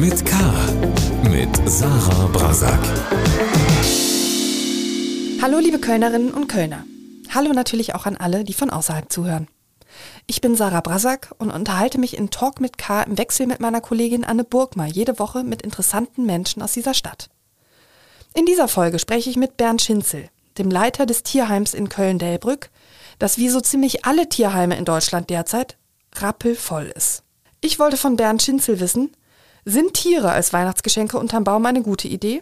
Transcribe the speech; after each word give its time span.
mit 0.00 0.24
K. 0.24 0.36
Mit 1.28 1.68
Sarah 1.68 2.28
Brasak. 2.28 2.78
Hallo 5.42 5.58
liebe 5.58 5.80
Kölnerinnen 5.80 6.32
und 6.32 6.46
Kölner. 6.46 6.84
Hallo 7.34 7.52
natürlich 7.52 7.96
auch 7.96 8.06
an 8.06 8.16
alle, 8.16 8.44
die 8.44 8.52
von 8.52 8.70
außerhalb 8.70 9.10
zuhören. 9.10 9.48
Ich 10.28 10.40
bin 10.40 10.54
Sarah 10.54 10.82
Brasak 10.82 11.34
und 11.38 11.50
unterhalte 11.50 11.98
mich 11.98 12.16
in 12.16 12.30
Talk 12.30 12.60
mit 12.60 12.78
K 12.78 13.02
im 13.02 13.18
Wechsel 13.18 13.48
mit 13.48 13.58
meiner 13.58 13.80
Kollegin 13.80 14.24
Anne 14.24 14.44
Burgmar 14.44 14.86
jede 14.86 15.18
Woche 15.18 15.42
mit 15.42 15.62
interessanten 15.62 16.24
Menschen 16.24 16.62
aus 16.62 16.72
dieser 16.72 16.94
Stadt. 16.94 17.28
In 18.34 18.46
dieser 18.46 18.68
Folge 18.68 19.00
spreche 19.00 19.30
ich 19.30 19.36
mit 19.36 19.56
Bernd 19.56 19.82
Schinzel, 19.82 20.28
dem 20.58 20.70
Leiter 20.70 21.06
des 21.06 21.24
Tierheims 21.24 21.74
in 21.74 21.88
Köln-Delbrück, 21.88 22.70
das 23.18 23.36
wie 23.36 23.48
so 23.48 23.60
ziemlich 23.60 24.04
alle 24.04 24.28
Tierheime 24.28 24.76
in 24.76 24.84
Deutschland 24.84 25.28
derzeit 25.28 25.76
rappelvoll 26.14 26.92
ist. 26.94 27.24
Ich 27.60 27.80
wollte 27.80 27.96
von 27.96 28.14
Bernd 28.14 28.42
Schinzel 28.42 28.78
wissen, 28.78 29.10
sind 29.64 29.94
Tiere 29.94 30.30
als 30.30 30.52
Weihnachtsgeschenke 30.52 31.18
unterm 31.18 31.44
Baum 31.44 31.66
eine 31.66 31.82
gute 31.82 32.08
Idee? 32.08 32.40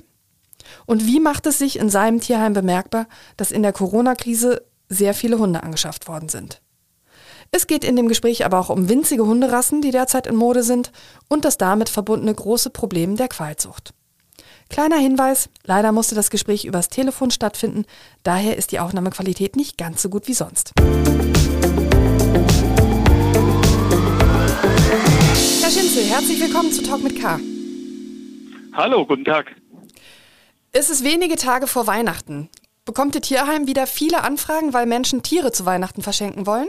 Und 0.87 1.06
wie 1.06 1.20
macht 1.20 1.47
es 1.47 1.59
sich 1.59 1.79
in 1.79 1.91
seinem 1.91 2.20
Tierheim 2.20 2.52
bemerkbar, 2.52 3.06
dass 3.37 3.52
in 3.52 3.62
der 3.62 3.73
Corona-Krise 3.73 4.62
sehr 4.89 5.15
viele 5.15 5.39
Hunde 5.39 5.62
angeschafft 5.62 6.09
worden 6.09 6.29
sind? 6.29 6.61
Es 7.52 7.66
geht 7.66 7.84
in 7.84 7.97
dem 7.97 8.09
Gespräch 8.09 8.45
aber 8.45 8.59
auch 8.59 8.70
um 8.70 8.89
winzige 8.89 9.25
Hunderassen, 9.27 9.80
die 9.80 9.92
derzeit 9.92 10.27
in 10.27 10.34
Mode 10.34 10.62
sind, 10.62 10.91
und 11.29 11.45
das 11.45 11.59
damit 11.59 11.89
verbundene 11.89 12.34
große 12.34 12.70
Problem 12.70 13.17
der 13.17 13.28
Qualzucht. 13.28 13.95
Kleiner 14.69 14.98
Hinweis, 14.98 15.48
leider 15.62 15.92
musste 15.92 16.17
das 16.17 16.30
Gespräch 16.30 16.64
übers 16.64 16.89
Telefon 16.89 17.30
stattfinden, 17.30 17.84
daher 18.25 18.56
ist 18.56 18.73
die 18.73 18.80
Aufnahmequalität 18.80 19.55
nicht 19.55 19.78
ganz 19.78 20.03
so 20.03 20.09
gut 20.09 20.27
wie 20.27 20.34
sonst. 20.34 20.73
Herr 20.78 22.75
herzlich 26.08 26.40
willkommen 26.40 26.70
zu 26.70 26.82
Talk 26.82 27.02
mit 27.02 27.20
K. 27.20 27.40
Hallo, 28.72 29.04
guten 29.06 29.24
Tag. 29.24 29.54
Es 30.72 30.88
ist 30.88 31.04
wenige 31.04 31.36
Tage 31.36 31.66
vor 31.66 31.86
Weihnachten. 31.86 32.48
Bekommt 32.84 33.16
Ihr 33.16 33.22
Tierheim 33.22 33.66
wieder 33.66 33.86
viele 33.86 34.22
Anfragen, 34.22 34.72
weil 34.72 34.86
Menschen 34.86 35.22
Tiere 35.22 35.50
zu 35.50 35.66
Weihnachten 35.66 36.02
verschenken 36.02 36.46
wollen? 36.46 36.68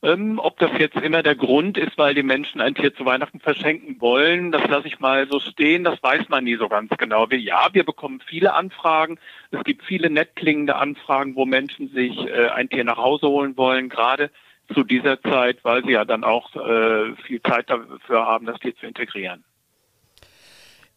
Ähm, 0.00 0.38
ob 0.38 0.58
das 0.60 0.70
jetzt 0.78 0.96
immer 0.96 1.24
der 1.24 1.34
Grund 1.34 1.76
ist, 1.76 1.98
weil 1.98 2.14
die 2.14 2.22
Menschen 2.22 2.60
ein 2.60 2.76
Tier 2.76 2.94
zu 2.94 3.04
Weihnachten 3.04 3.40
verschenken 3.40 4.00
wollen, 4.00 4.52
das 4.52 4.64
lasse 4.68 4.86
ich 4.86 5.00
mal 5.00 5.26
so 5.28 5.40
stehen. 5.40 5.82
Das 5.82 6.00
weiß 6.00 6.28
man 6.28 6.44
nie 6.44 6.54
so 6.54 6.68
ganz 6.68 6.96
genau. 6.96 7.28
Wir, 7.30 7.40
ja, 7.40 7.68
wir 7.72 7.84
bekommen 7.84 8.22
viele 8.24 8.54
Anfragen. 8.54 9.18
Es 9.50 9.64
gibt 9.64 9.82
viele 9.82 10.08
nett 10.08 10.36
klingende 10.36 10.76
Anfragen, 10.76 11.34
wo 11.34 11.46
Menschen 11.46 11.88
sich 11.88 12.16
äh, 12.16 12.48
ein 12.50 12.68
Tier 12.68 12.84
nach 12.84 12.98
Hause 12.98 13.26
holen 13.26 13.56
wollen, 13.56 13.88
gerade 13.88 14.30
zu 14.74 14.84
dieser 14.84 15.20
Zeit, 15.22 15.58
weil 15.64 15.84
sie 15.84 15.92
ja 15.92 16.04
dann 16.04 16.24
auch 16.24 16.54
äh, 16.54 17.14
viel 17.26 17.40
Zeit 17.42 17.70
dafür 17.70 18.26
haben, 18.26 18.46
das 18.46 18.58
Tier 18.60 18.76
zu 18.76 18.86
integrieren. 18.86 19.44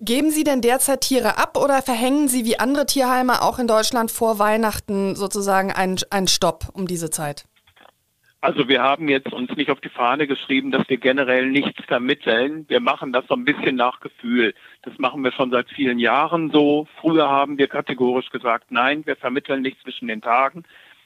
Geben 0.04 0.32
Sie 0.32 0.44
denn 0.44 0.62
derzeit 0.62 1.02
Tiere 1.02 1.38
ab 1.38 1.56
oder 1.58 1.84
verhängen 1.84 2.28
Sie 2.28 2.44
wie 2.44 2.58
andere 2.58 2.88
Tierheime 2.88 3.44
auch 3.44 3.60
in 3.60 3.68
Deutschland 3.68 4.10
vor 4.10 4.40
Weihnachten 4.40 5.16
sozusagen 5.16 5.72
einen, 5.72 5.98
einen 6.10 6.28
Stopp 6.28 6.70
um 6.74 6.88
diese 6.88 7.12
Zeit? 7.12 7.46
Also 8.44 8.68
wir 8.68 8.82
haben 8.82 9.08
jetzt 9.08 9.32
uns 9.32 9.56
nicht 9.56 9.70
auf 9.70 9.80
die 9.82 9.90
Fahne 9.90 10.26
geschrieben, 10.26 10.72
dass 10.72 10.90
wir 10.90 10.98
generell 10.98 11.52
nichts 11.52 11.86
vermitteln. 11.86 12.66
Wir 12.68 12.80
machen 12.80 13.14
das 13.14 13.28
so 13.28 13.36
ein 13.36 13.46
bisschen 13.46 13.76
nach 13.76 14.00
Gefühl. 14.00 14.56
Das 14.82 14.98
machen 14.98 15.24
wir 15.24 15.32
schon 15.32 15.52
seit 15.52 15.70
vielen 15.70 16.00
Jahren 16.00 16.50
so. 16.50 16.88
Früher 17.00 17.30
haben 17.30 17.60
wir 17.60 17.68
kategorisch 17.68 18.32
gesagt, 18.32 18.72
nein, 18.72 19.06
wir 19.06 19.16
vermitteln 19.16 19.62
nicht 19.62 19.80
zwischen 19.84 20.08
den 20.08 20.22
Tagen. 20.22 20.64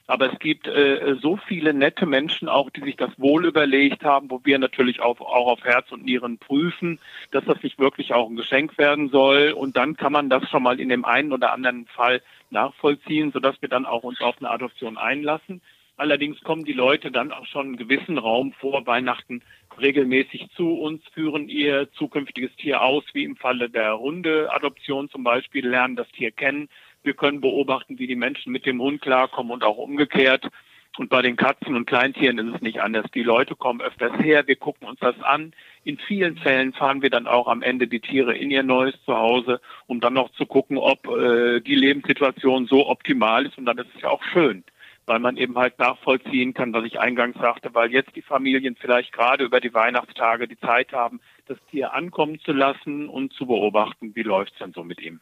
Aber 0.08 0.32
es 0.32 0.38
gibt 0.40 0.68
äh, 0.68 1.16
so 1.20 1.38
viele 1.38 1.74
nette 1.74 2.06
Menschen 2.06 2.48
auch, 2.48 2.70
die 2.70 2.82
sich 2.82 2.96
das 2.96 3.10
wohl 3.18 3.46
überlegt 3.46 4.04
haben, 4.04 4.30
wo 4.30 4.42
wir 4.44 4.60
natürlich 4.60 5.00
auch, 5.02 5.20
auch 5.20 5.48
auf 5.48 5.64
Herz 5.64 5.92
und 5.92 6.06
Nieren 6.06 6.38
prüfen, 6.38 7.00
dass 7.32 7.44
das 7.46 7.62
nicht 7.64 7.80
wirklich 7.80 8.14
auch 8.14 8.30
ein 8.30 8.36
Geschenk 8.36 8.78
werden 8.78 9.10
soll. 9.10 9.52
Und 9.52 9.76
dann 9.78 9.96
kann 9.96 10.12
man 10.12 10.30
das 10.30 10.48
schon 10.50 10.64
mal 10.64 10.80
in 10.80 10.90
dem 10.90 11.06
einen 11.06 11.34
oder 11.34 11.54
anderen 11.54 11.88
Fall 11.88 12.22
nachvollziehen, 12.52 13.32
sodass 13.32 13.60
wir 13.62 13.70
dann 13.70 13.86
auch 13.86 14.04
uns 14.04 14.22
auf 14.22 14.36
eine 14.40 14.52
Adoption 14.52 14.98
einlassen. 14.98 15.62
Allerdings 15.98 16.42
kommen 16.42 16.66
die 16.66 16.74
Leute 16.74 17.10
dann 17.10 17.32
auch 17.32 17.46
schon 17.46 17.68
einen 17.68 17.78
gewissen 17.78 18.18
Raum 18.18 18.52
vor 18.52 18.86
Weihnachten 18.86 19.42
regelmäßig 19.80 20.50
zu 20.56 20.74
uns, 20.74 21.02
führen 21.14 21.48
ihr 21.48 21.92
zukünftiges 21.94 22.54
Tier 22.58 22.82
aus, 22.82 23.04
wie 23.14 23.24
im 23.24 23.38
Falle 23.38 23.70
der 23.70 23.98
Hundeadoption 23.98 25.10
zum 25.10 25.24
Beispiel, 25.24 25.68
lernen 25.68 25.96
das 25.96 26.10
Tier 26.10 26.32
kennen. 26.32 26.70
Wir 27.06 27.14
können 27.14 27.40
beobachten, 27.40 28.00
wie 28.00 28.08
die 28.08 28.16
Menschen 28.16 28.52
mit 28.52 28.66
dem 28.66 28.82
Hund 28.82 29.02
klarkommen 29.02 29.52
und 29.52 29.64
auch 29.64 29.78
umgekehrt. 29.78 30.50
Und 30.98 31.10
bei 31.10 31.22
den 31.22 31.36
Katzen 31.36 31.76
und 31.76 31.86
Kleintieren 31.86 32.40
ist 32.40 32.56
es 32.56 32.62
nicht 32.62 32.82
anders. 32.82 33.06
Die 33.14 33.22
Leute 33.22 33.56
kommen 33.56 33.82
öfters 33.82 34.18
her, 34.20 34.48
wir 34.48 34.56
gucken 34.56 34.88
uns 34.88 35.00
das 35.02 35.22
an. 35.22 35.54
In 35.84 35.98
vielen 35.98 36.38
Fällen 36.38 36.74
fahren 36.74 37.02
wir 37.02 37.10
dann 37.10 37.28
auch 37.28 37.48
am 37.48 37.62
Ende 37.62 37.88
die 37.88 38.00
Tiere 38.00 38.36
in 38.36 38.50
ihr 38.50 38.64
neues 38.64 38.96
Zuhause, 39.04 39.62
um 39.88 40.00
dann 40.00 40.14
noch 40.14 40.32
zu 40.32 40.46
gucken, 40.46 40.78
ob 40.78 41.06
äh, 41.08 41.60
die 41.60 41.76
Lebenssituation 41.76 42.66
so 42.66 42.88
optimal 42.88 43.46
ist. 43.46 43.58
Und 43.58 43.66
dann 43.66 43.78
ist 43.78 43.94
es 43.96 44.02
ja 44.02 44.10
auch 44.10 44.24
schön 44.24 44.64
weil 45.08 45.20
man 45.20 45.38
eben 45.38 45.56
halt 45.56 45.78
nachvollziehen 45.78 46.54
kann, 46.54 46.74
was 46.74 46.84
ich 46.86 47.00
eingangs 47.00 47.38
sagte, 47.38 47.74
weil 47.74 47.92
jetzt 47.92 48.16
die 48.16 48.24
Familien 48.24 48.76
vielleicht 48.76 49.14
gerade 49.14 49.44
über 49.44 49.60
die 49.60 49.74
Weihnachtstage 49.74 50.48
die 50.48 50.60
Zeit 50.60 50.94
haben, 50.94 51.22
das 51.46 51.60
Tier 51.70 51.94
ankommen 51.94 52.40
zu 52.40 52.54
lassen 52.54 53.08
und 53.08 53.32
zu 53.34 53.46
beobachten, 53.46 54.16
wie 54.16 54.24
läuft 54.24 54.54
es 54.54 54.58
denn 54.58 54.74
so 54.74 54.84
mit 54.84 55.00
ihm. 55.00 55.20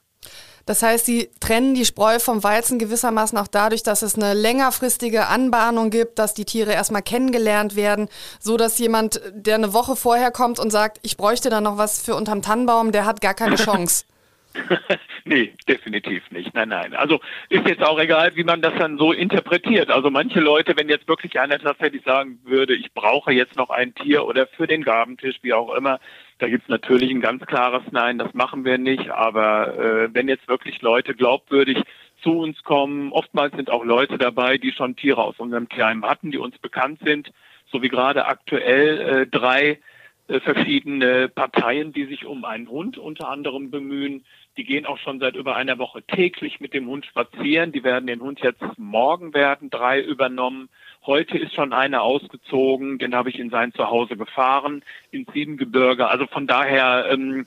Das 0.66 0.82
heißt, 0.82 1.06
Sie 1.06 1.30
trennen 1.40 1.74
die 1.74 1.86
Spreu 1.86 2.20
vom 2.20 2.44
Weizen 2.44 2.80
gewissermaßen 2.80 3.38
auch 3.38 3.48
dadurch, 3.48 3.84
dass 3.84 4.02
es 4.02 4.16
eine 4.16 4.34
längerfristige 4.34 5.28
Anbahnung 5.28 5.90
gibt, 5.90 6.20
dass 6.20 6.34
die 6.34 6.46
Tiere 6.46 6.72
erstmal 6.72 7.02
kennengelernt 7.02 7.76
werden, 7.76 8.08
so 8.40 8.56
dass 8.56 8.80
jemand, 8.80 9.22
der 9.34 9.56
eine 9.56 9.74
Woche 9.74 9.96
vorher 9.96 10.32
kommt 10.32 10.60
und 10.60 10.72
sagt, 10.72 11.00
ich 11.02 11.18
bräuchte 11.18 11.50
da 11.50 11.60
noch 11.62 11.78
was 11.78 12.02
für 12.02 12.16
unterm 12.16 12.42
Tannenbaum, 12.42 12.92
der 12.92 13.06
hat 13.06 13.20
gar 13.22 13.34
keine 13.34 13.56
Chance. 13.56 14.06
nee, 15.26 15.54
definitiv 15.68 16.30
nicht. 16.32 16.54
Nein, 16.54 16.70
nein. 16.70 16.94
Also 16.94 17.20
ist 17.50 17.68
jetzt 17.68 17.84
auch 17.84 18.00
egal, 18.00 18.36
wie 18.36 18.44
man 18.44 18.62
das 18.62 18.74
dann 18.78 18.98
so 18.98 19.12
interpretiert. 19.12 19.90
Also 19.90 20.10
manche 20.10 20.40
Leute, 20.40 20.78
wenn 20.78 20.90
jetzt 20.90 21.08
wirklich 21.08 21.40
einer 21.40 21.60
tatsächlich 21.60 22.04
sagen 22.04 22.40
würde, 22.44 22.76
ich 22.76 22.94
brauche 22.94 23.32
jetzt 23.32 23.56
noch 23.56 23.70
ein 23.70 23.94
Tier 23.96 24.26
oder 24.26 24.48
für 24.48 24.68
den 24.68 24.84
Gabentisch, 24.84 25.38
wie 25.42 25.54
auch 25.54 25.74
immer, 25.74 26.00
da 26.44 26.50
gibt 26.50 26.64
es 26.64 26.70
natürlich 26.70 27.10
ein 27.10 27.22
ganz 27.22 27.46
klares 27.46 27.84
Nein, 27.92 28.18
das 28.18 28.34
machen 28.34 28.66
wir 28.66 28.78
nicht. 28.78 29.10
Aber 29.10 29.78
äh, 29.78 30.10
wenn 30.14 30.28
jetzt 30.28 30.50
wirklich 30.50 30.82
Leute 30.82 31.16
glaubwürdig 31.16 31.82
zu 32.22 32.38
uns 32.38 32.62
kommen, 32.64 33.14
oftmals 33.14 33.56
sind 33.56 33.70
auch 33.70 33.86
Leute 33.86 34.18
dabei, 34.18 34.58
die 34.58 34.74
schon 34.74 34.98
Tiere 34.98 35.24
aus 35.24 35.40
unserem 35.40 35.70
Tierheim 35.70 36.04
hatten, 36.04 36.32
die 36.32 36.38
uns 36.38 36.58
bekannt 36.58 37.00
sind, 37.06 37.32
so 37.72 37.82
wie 37.82 37.88
gerade 37.88 38.26
aktuell 38.26 39.00
äh, 39.00 39.26
drei 39.26 39.80
äh, 40.28 40.42
verschiedene 40.42 41.30
Parteien, 41.30 41.94
die 41.94 42.08
sich 42.08 42.26
um 42.26 42.44
einen 42.44 42.68
Hund 42.68 42.98
unter 42.98 43.30
anderem 43.30 43.72
bemühen. 43.72 44.26
Die 44.58 44.66
gehen 44.66 44.86
auch 44.86 44.98
schon 44.98 45.22
seit 45.22 45.38
über 45.38 45.56
einer 45.56 45.78
Woche 45.78 46.04
täglich 46.04 46.60
mit 46.60 46.74
dem 46.74 46.88
Hund 46.88 47.06
spazieren. 47.06 47.72
Die 47.72 47.86
werden 47.86 48.08
den 48.08 48.20
Hund 48.20 48.42
jetzt 48.42 48.64
morgen 48.78 49.34
werden 49.34 49.70
drei 49.70 50.02
übernommen. 50.02 50.68
Heute 51.06 51.38
ist 51.38 51.54
schon 51.54 51.74
einer 51.74 52.02
ausgezogen, 52.02 52.98
den 52.98 53.14
habe 53.14 53.30
ich 53.30 53.38
in 53.38 53.50
sein 53.50 53.74
Zuhause 53.74 54.16
gefahren, 54.16 54.84
ins 55.12 55.32
Siebengebirge. 55.34 56.08
Also 56.08 56.28
von 56.28 56.48
daher 56.48 57.08
ähm, 57.12 57.46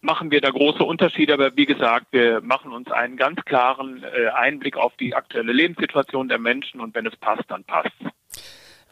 machen 0.00 0.30
wir 0.30 0.40
da 0.40 0.50
große 0.50 0.82
Unterschiede, 0.82 1.34
aber 1.34 1.54
wie 1.56 1.66
gesagt, 1.66 2.06
wir 2.12 2.40
machen 2.40 2.72
uns 2.72 2.90
einen 2.90 3.16
ganz 3.16 3.44
klaren 3.44 4.02
äh, 4.04 4.28
Einblick 4.28 4.76
auf 4.76 4.96
die 4.96 5.14
aktuelle 5.14 5.52
Lebenssituation 5.52 6.28
der 6.28 6.38
Menschen 6.38 6.80
und 6.80 6.94
wenn 6.94 7.06
es 7.06 7.16
passt, 7.16 7.44
dann 7.48 7.64
passt. 7.64 7.92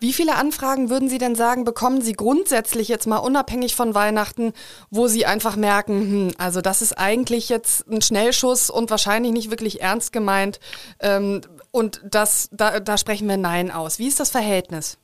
Wie 0.02 0.12
viele 0.12 0.34
Anfragen 0.34 0.90
würden 0.90 1.08
Sie 1.08 1.18
denn 1.18 1.36
sagen, 1.36 1.62
bekommen 1.62 2.00
Sie 2.00 2.14
grundsätzlich 2.14 2.88
jetzt 2.88 3.06
mal 3.06 3.18
unabhängig 3.18 3.76
von 3.76 3.94
Weihnachten, 3.94 4.52
wo 4.90 5.06
Sie 5.06 5.26
einfach 5.26 5.54
merken, 5.54 6.00
hm, 6.00 6.30
also 6.38 6.60
das 6.60 6.82
ist 6.82 6.94
eigentlich 6.98 7.48
jetzt 7.48 7.88
ein 7.88 8.02
Schnellschuss 8.02 8.68
und 8.68 8.90
wahrscheinlich 8.90 9.30
nicht 9.30 9.50
wirklich 9.50 9.80
ernst 9.80 10.12
gemeint 10.12 10.58
ähm, 10.98 11.42
und 11.72 12.00
das, 12.04 12.48
da, 12.52 12.78
da 12.78 12.96
sprechen 12.96 13.28
wir 13.28 13.36
Nein 13.36 13.70
aus. 13.70 13.98
Wie 13.98 14.06
ist 14.06 14.20
das 14.20 14.30
Verhältnis? 14.30 14.98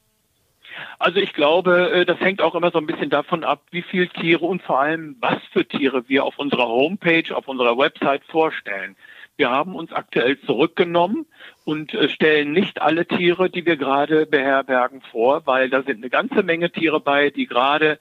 Also 0.99 1.19
ich 1.19 1.33
glaube, 1.33 1.91
äh, 1.91 2.05
das 2.05 2.21
hängt 2.21 2.41
auch 2.41 2.55
immer 2.55 2.71
so 2.71 2.79
ein 2.79 2.87
bisschen 2.87 3.11
davon 3.11 3.43
ab, 3.43 3.63
wie 3.71 3.83
viele 3.83 4.09
Tiere 4.09 4.45
und 4.45 4.63
vor 4.63 4.81
allem 4.81 5.17
was 5.21 5.39
für 5.53 5.67
Tiere 5.67 6.09
wir 6.09 6.25
auf 6.25 6.39
unserer 6.39 6.69
Homepage, 6.69 7.35
auf 7.35 7.49
unserer 7.49 7.77
Website 7.77 8.23
vorstellen. 8.25 8.97
Wir 9.37 9.51
haben 9.51 9.77
uns 9.77 9.93
aktuell 9.93 10.41
zurückgenommen 10.41 11.27
und 11.65 11.95
äh, 11.95 12.09
stellen 12.09 12.53
nicht 12.53 12.83
alle 12.83 13.07
Tiere, 13.07 13.51
die 13.51 13.65
wir 13.65 13.77
gerade 13.77 14.27
beherbergen, 14.27 15.01
vor, 15.01 15.47
weil 15.47 15.71
da 15.71 15.83
sind 15.83 15.99
eine 15.99 16.11
ganze 16.11 16.43
Menge 16.43 16.71
Tiere 16.71 17.01
bei, 17.01 17.31
die 17.31 17.47
gerade 17.47 17.99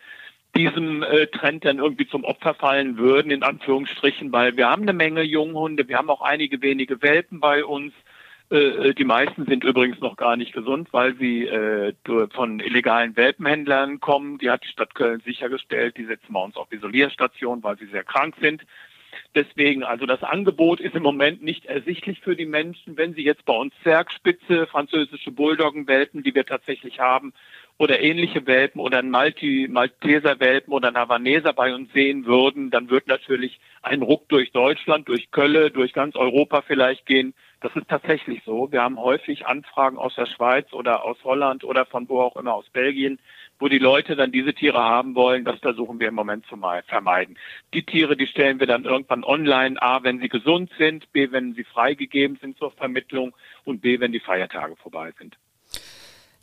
diesem 0.56 1.04
äh, 1.04 1.28
Trend 1.28 1.66
dann 1.66 1.78
irgendwie 1.78 2.08
zum 2.08 2.24
Opfer 2.24 2.56
fallen 2.56 2.98
würden, 2.98 3.32
in 3.32 3.44
Anführungsstrichen, 3.44 4.32
weil 4.32 4.58
wir 4.58 4.70
haben 4.70 4.82
eine 4.82 4.94
Menge 4.94 5.22
Junghunde, 5.22 5.88
wir 5.88 5.98
haben 5.98 6.10
auch 6.10 6.22
einige 6.22 6.62
wenige 6.62 7.02
Welpen 7.02 7.40
bei 7.40 7.64
uns. 7.64 7.94
Äh, 8.50 8.94
die 8.94 9.04
meisten 9.04 9.46
sind 9.46 9.64
übrigens 9.64 10.00
noch 10.00 10.16
gar 10.16 10.38
nicht 10.38 10.54
gesund, 10.54 10.90
weil 10.92 11.16
sie 11.18 11.46
äh, 11.46 11.94
von 12.34 12.60
illegalen 12.60 13.16
Welpenhändlern 13.16 14.00
kommen. 14.00 14.38
Die 14.38 14.50
hat 14.50 14.64
die 14.64 14.70
Stadt 14.70 14.96
Köln 14.96 15.22
sichergestellt. 15.26 15.98
Die 15.98 16.06
setzen 16.06 16.34
bei 16.34 16.42
uns 16.42 16.56
auf 16.56 16.72
Isolierstation, 16.72 17.64
weil 17.64 17.78
sie 17.78 17.88
sehr 17.88 18.04
krank 18.04 18.36
sind. 18.42 18.64
Deswegen, 19.36 19.84
also 19.84 20.06
das 20.06 20.24
Angebot 20.24 20.80
ist 20.80 20.96
im 20.96 21.04
Moment 21.04 21.44
nicht 21.44 21.66
ersichtlich 21.66 22.22
für 22.22 22.36
die 22.36 22.46
Menschen. 22.46 22.98
Wenn 22.98 23.14
sie 23.14 23.24
jetzt 23.24 23.46
bei 23.46 23.54
uns 23.54 23.74
Zergspitze, 23.84 24.68
französische 24.68 25.32
Bulldoggenwelpen, 25.32 26.24
die 26.24 26.34
wir 26.34 26.46
tatsächlich 26.46 27.00
haben, 27.00 27.34
oder 27.78 28.00
ähnliche 28.02 28.48
Welpen 28.48 28.82
oder 28.82 29.00
ein 29.00 29.12
Malti, 29.12 29.68
Malteser 29.70 30.40
Welpen 30.40 30.74
oder 30.74 30.88
ein 30.88 30.98
Havaneser 30.98 31.54
bei 31.54 31.76
uns 31.76 31.92
sehen 31.94 32.26
würden, 32.26 32.72
dann 32.72 32.90
wird 32.90 33.08
natürlich 33.08 33.60
ein 33.84 34.02
Ruck 34.02 34.28
durch 34.30 34.52
Deutschland, 34.52 35.08
durch 35.08 35.30
Kölle, 35.30 35.70
durch 35.70 35.94
ganz 35.94 36.16
Europa 36.16 36.64
vielleicht 36.64 37.06
gehen. 37.06 37.36
Das 37.60 37.76
ist 37.76 37.88
tatsächlich 37.88 38.44
so. 38.46 38.72
Wir 38.72 38.84
haben 38.84 39.00
häufig 39.00 39.48
Anfragen 39.48 39.98
aus 39.98 40.14
der 40.14 40.28
Schweiz 40.28 40.72
oder 40.74 41.04
aus 41.04 41.18
Holland 41.24 41.64
oder 41.64 41.88
von 41.88 42.08
wo 42.08 42.22
auch 42.22 42.36
immer 42.36 42.54
aus 42.54 42.70
Belgien, 42.70 43.18
wo 43.58 43.68
die 43.68 43.80
Leute 43.80 44.16
dann 44.16 44.32
diese 44.32 44.54
Tiere 44.54 44.78
haben 44.78 45.16
wollen. 45.16 45.44
Das 45.44 45.60
versuchen 45.60 46.00
wir 46.00 46.10
im 46.10 46.14
Moment 46.14 46.46
zu 46.46 46.56
vermeiden. 46.86 47.38
Die 47.74 47.84
Tiere, 47.84 48.16
die 48.16 48.28
stellen 48.28 48.60
wir 48.60 48.68
dann 48.68 48.86
irgendwann 48.86 49.24
online. 49.24 49.82
A, 49.82 50.04
wenn 50.04 50.20
sie 50.20 50.30
gesund 50.30 50.72
sind. 50.78 51.12
B, 51.14 51.32
wenn 51.32 51.56
sie 51.56 51.64
freigegeben 51.64 52.38
sind 52.38 52.58
zur 52.60 52.72
Vermittlung. 52.72 53.34
Und 53.66 53.82
B, 53.82 54.00
wenn 54.00 54.12
die 54.12 54.20
Feiertage 54.20 54.76
vorbei 54.76 55.12
sind. 55.18 55.36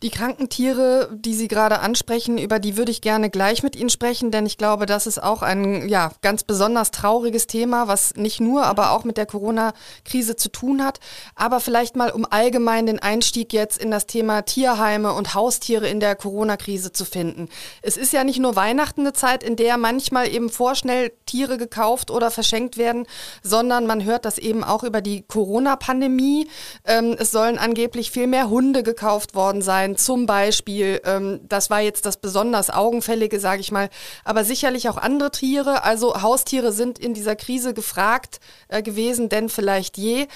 Die 0.02 0.10
kranken 0.10 0.50
Tiere, 0.50 1.08
die 1.14 1.34
Sie 1.34 1.48
gerade 1.48 1.78
ansprechen, 1.78 2.36
über 2.36 2.58
die 2.58 2.76
würde 2.76 2.90
ich 2.90 3.00
gerne 3.00 3.30
gleich 3.30 3.62
mit 3.62 3.74
Ihnen 3.74 3.88
sprechen, 3.88 4.30
denn 4.30 4.44
ich 4.44 4.58
glaube, 4.58 4.84
das 4.84 5.06
ist 5.06 5.22
auch 5.22 5.40
ein 5.40 5.88
ja, 5.88 6.10
ganz 6.20 6.42
besonders 6.42 6.90
trauriges 6.90 7.46
Thema, 7.46 7.88
was 7.88 8.14
nicht 8.14 8.38
nur, 8.38 8.64
aber 8.64 8.90
auch 8.90 9.04
mit 9.04 9.16
der 9.16 9.24
Corona-Krise 9.24 10.36
zu 10.36 10.50
tun 10.50 10.84
hat. 10.84 11.00
Aber 11.36 11.58
vielleicht 11.60 11.96
mal 11.96 12.10
um 12.10 12.26
allgemein 12.28 12.84
den 12.84 12.98
Einstieg 12.98 13.52
jetzt 13.54 13.82
in 13.82 13.90
das 13.90 14.06
Thema 14.06 14.42
Tierheime 14.42 15.14
und 15.14 15.32
Haustiere 15.32 15.88
in 15.88 16.00
der 16.00 16.16
Corona-Krise 16.16 16.92
zu 16.92 17.06
finden. 17.06 17.48
Es 17.80 17.96
ist 17.96 18.12
ja 18.12 18.24
nicht 18.24 18.40
nur 18.40 18.56
Weihnachten 18.56 19.02
eine 19.02 19.14
Zeit, 19.14 19.42
in 19.42 19.56
der 19.56 19.78
manchmal 19.78 20.28
eben 20.28 20.50
vorschnell 20.50 21.12
Tiere 21.24 21.56
gekauft 21.56 22.10
oder 22.10 22.30
verschenkt 22.30 22.76
werden, 22.76 23.06
sondern 23.42 23.86
man 23.86 24.04
hört 24.04 24.26
das 24.26 24.36
eben 24.36 24.64
auch 24.64 24.82
über 24.82 25.00
die 25.00 25.22
Corona-Pandemie. 25.22 26.48
Ähm, 26.84 27.16
es 27.18 27.30
sollen 27.30 27.56
angeblich 27.56 28.10
viel 28.10 28.26
mehr 28.26 28.50
Hunde 28.50 28.82
gekauft 28.82 29.34
worden 29.34 29.62
sein 29.62 29.83
zum 29.96 30.26
Beispiel, 30.26 31.00
ähm, 31.04 31.40
das 31.48 31.70
war 31.70 31.80
jetzt 31.80 32.06
das 32.06 32.20
besonders 32.20 32.70
Augenfällige, 32.70 33.38
sage 33.38 33.60
ich 33.60 33.70
mal, 33.70 33.90
aber 34.24 34.44
sicherlich 34.44 34.88
auch 34.88 34.96
andere 34.96 35.30
Tiere. 35.30 35.84
Also 35.84 36.22
Haustiere 36.22 36.72
sind 36.72 36.98
in 36.98 37.14
dieser 37.14 37.36
Krise 37.36 37.74
gefragt 37.74 38.40
äh, 38.68 38.82
gewesen, 38.82 39.28
denn 39.28 39.48
vielleicht 39.48 39.98
je. 39.98 40.26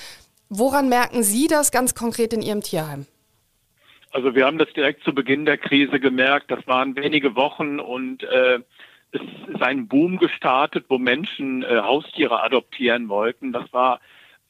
Woran 0.48 0.88
merken 0.88 1.22
Sie 1.22 1.46
das 1.46 1.72
ganz 1.72 1.94
konkret 1.94 2.32
in 2.32 2.42
Ihrem 2.42 2.62
Tierheim? 2.62 3.06
Also 4.10 4.34
wir 4.34 4.46
haben 4.46 4.58
das 4.58 4.72
direkt 4.72 5.04
zu 5.04 5.14
Beginn 5.14 5.44
der 5.44 5.58
Krise 5.58 6.00
gemerkt. 6.00 6.50
Das 6.50 6.66
waren 6.66 6.96
wenige 6.96 7.34
Wochen 7.36 7.78
und 7.78 8.22
äh, 8.22 8.60
es 9.12 9.20
ist 9.48 9.62
ein 9.62 9.88
Boom 9.88 10.18
gestartet, 10.18 10.86
wo 10.88 10.98
Menschen 10.98 11.62
äh, 11.62 11.80
Haustiere 11.80 12.42
adoptieren 12.42 13.08
wollten. 13.08 13.52
Das 13.52 13.72
war 13.72 14.00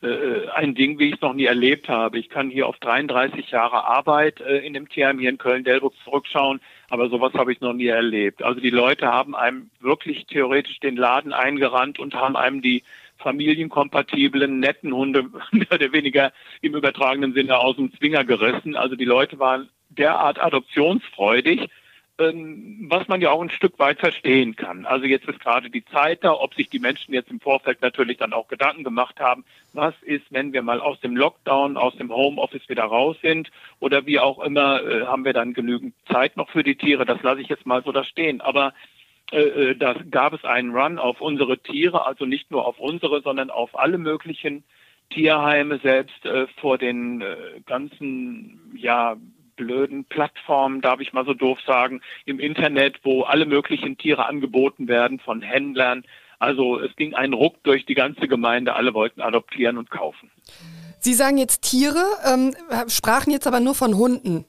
äh, 0.03 0.49
ein 0.55 0.75
Ding, 0.75 0.99
wie 0.99 1.09
ich 1.09 1.15
es 1.15 1.21
noch 1.21 1.35
nie 1.35 1.47
erlebt 1.47 1.89
habe. 1.89 2.19
Ich 2.19 2.29
kann 2.29 2.50
hier 2.50 2.69
auf 2.69 2.79
33 2.79 3.50
Jahre 3.50 3.87
Arbeit 3.87 4.41
äh, 4.41 4.59
in 4.59 4.73
dem 4.73 4.89
Tierheim 4.89 5.19
hier 5.19 5.31
in 5.31 5.39
Köln-Delbrück 5.39 5.95
zurückschauen, 6.05 6.61
aber 6.89 7.09
sowas 7.09 7.35
habe 7.35 7.53
ich 7.53 7.61
noch 7.61 7.73
nie 7.73 7.89
erlebt. 7.89 8.43
Also 8.43 8.61
die 8.61 8.71
Leute 8.71 9.09
haben 9.09 9.35
einem 9.35 9.71
wirklich 9.81 10.27
theoretisch 10.27 10.79
den 10.81 10.97
Laden 10.97 11.33
eingerannt 11.33 11.99
und 11.99 12.15
haben 12.15 12.37
einem 12.37 12.62
die 12.62 12.85
familienkompatiblen, 13.19 14.61
netten 14.61 14.95
Hunde 14.95 15.25
mehr 15.50 15.73
oder 15.73 15.93
weniger 15.93 16.33
im 16.61 16.77
übertragenen 16.77 17.35
Sinne 17.35 17.59
aus 17.59 17.77
dem 17.77 17.93
Zwinger 17.93 18.25
gerissen. 18.25 18.77
Also 18.77 18.95
die 18.95 19.05
Leute 19.05 19.39
waren 19.39 19.69
derart 19.89 20.39
adoptionsfreudig, 20.39 21.69
was 22.19 23.06
man 23.06 23.20
ja 23.20 23.31
auch 23.31 23.41
ein 23.41 23.50
Stück 23.50 23.79
weit 23.79 24.00
verstehen 24.00 24.56
kann. 24.56 24.87
Also 24.87 25.06
jetzt 25.06 25.29
ist 25.29 25.38
gerade 25.38 25.70
die 25.70 25.85
Zeit 25.85 26.25
da, 26.25 26.32
ob 26.32 26.53
sich 26.55 26.69
die 26.69 26.81
Menschen 26.81 27.15
jetzt 27.15 27.31
im 27.31 27.38
Vorfeld 27.38 27.81
natürlich 27.81 28.17
dann 28.17 28.32
auch 28.32 28.49
Gedanken 28.49 28.82
gemacht 28.82 29.20
haben, 29.20 29.44
was 29.73 29.94
ist, 30.03 30.25
wenn 30.31 30.53
wir 30.53 30.62
mal 30.62 30.81
aus 30.81 30.99
dem 30.99 31.17
Lockdown, 31.17 31.76
aus 31.76 31.97
dem 31.97 32.12
Homeoffice 32.12 32.69
wieder 32.69 32.85
raus 32.85 33.17
sind 33.23 33.50
oder 33.79 34.05
wie 34.06 34.19
auch 34.19 34.41
immer, 34.41 34.82
äh, 34.82 35.06
haben 35.06 35.25
wir 35.25 35.32
dann 35.32 35.55
genügend 35.55 35.94
Zeit 36.11 36.37
noch 36.37 36.50
für 36.50 36.65
die 36.65 36.75
Tiere. 36.75 37.05
Das 37.05 37.23
lasse 37.23 37.41
ich 37.41 37.49
jetzt 37.49 37.67
mal 37.67 37.85
so 37.85 37.93
da 37.93 38.03
stehen. 38.03 38.41
Aber 38.41 38.75
äh, 39.31 39.71
äh, 39.71 39.76
da 39.76 39.94
gab 40.11 40.32
es 40.32 40.44
einen 40.44 40.75
Run 40.75 40.99
auf 40.99 41.21
unsere 41.21 41.59
Tiere, 41.59 42.05
also 42.05 42.25
nicht 42.25 42.50
nur 42.50 42.67
auf 42.67 42.81
unsere, 42.81 43.23
sondern 43.23 43.50
auf 43.50 43.79
alle 43.79 43.99
möglichen 43.99 44.64
Tierheime 45.11 45.79
selbst 45.79 46.26
äh, 46.26 46.49
vor 46.61 46.79
den 46.79 47.21
äh, 47.21 47.61
ganzen 47.64 48.73
ja 48.76 49.17
blöden 49.58 50.06
Plattformen, 50.06 50.81
darf 50.81 51.00
ich 51.00 51.12
mal 51.12 51.26
so 51.26 51.34
doof 51.34 51.58
sagen, 51.66 52.00
im 52.25 52.40
Internet, 52.40 53.00
wo 53.02 53.25
alle 53.25 53.44
möglichen 53.44 53.99
Tiere 53.99 54.25
angeboten 54.25 54.88
werden 54.88 55.19
von 55.19 55.43
Händlern. 55.43 56.05
Also 56.38 56.81
es 56.81 56.94
ging 56.96 57.14
ein 57.14 57.34
Ruck 57.34 57.62
durch 57.64 57.84
die 57.84 57.94
ganze 57.94 58.28
Gemeinde, 58.28 58.75
alle 58.75 58.94
wollten 58.94 59.20
adoptieren 59.20 59.76
und 59.76 59.90
kaufen. 59.90 60.31
Sie 61.00 61.12
sagen 61.12 61.37
jetzt 61.37 61.62
Tiere, 61.62 62.05
ähm, 62.25 62.55
sprachen 62.88 63.31
jetzt 63.31 63.46
aber 63.46 63.60
nur 63.60 63.75
von 63.75 63.96
Hunden. 63.96 64.46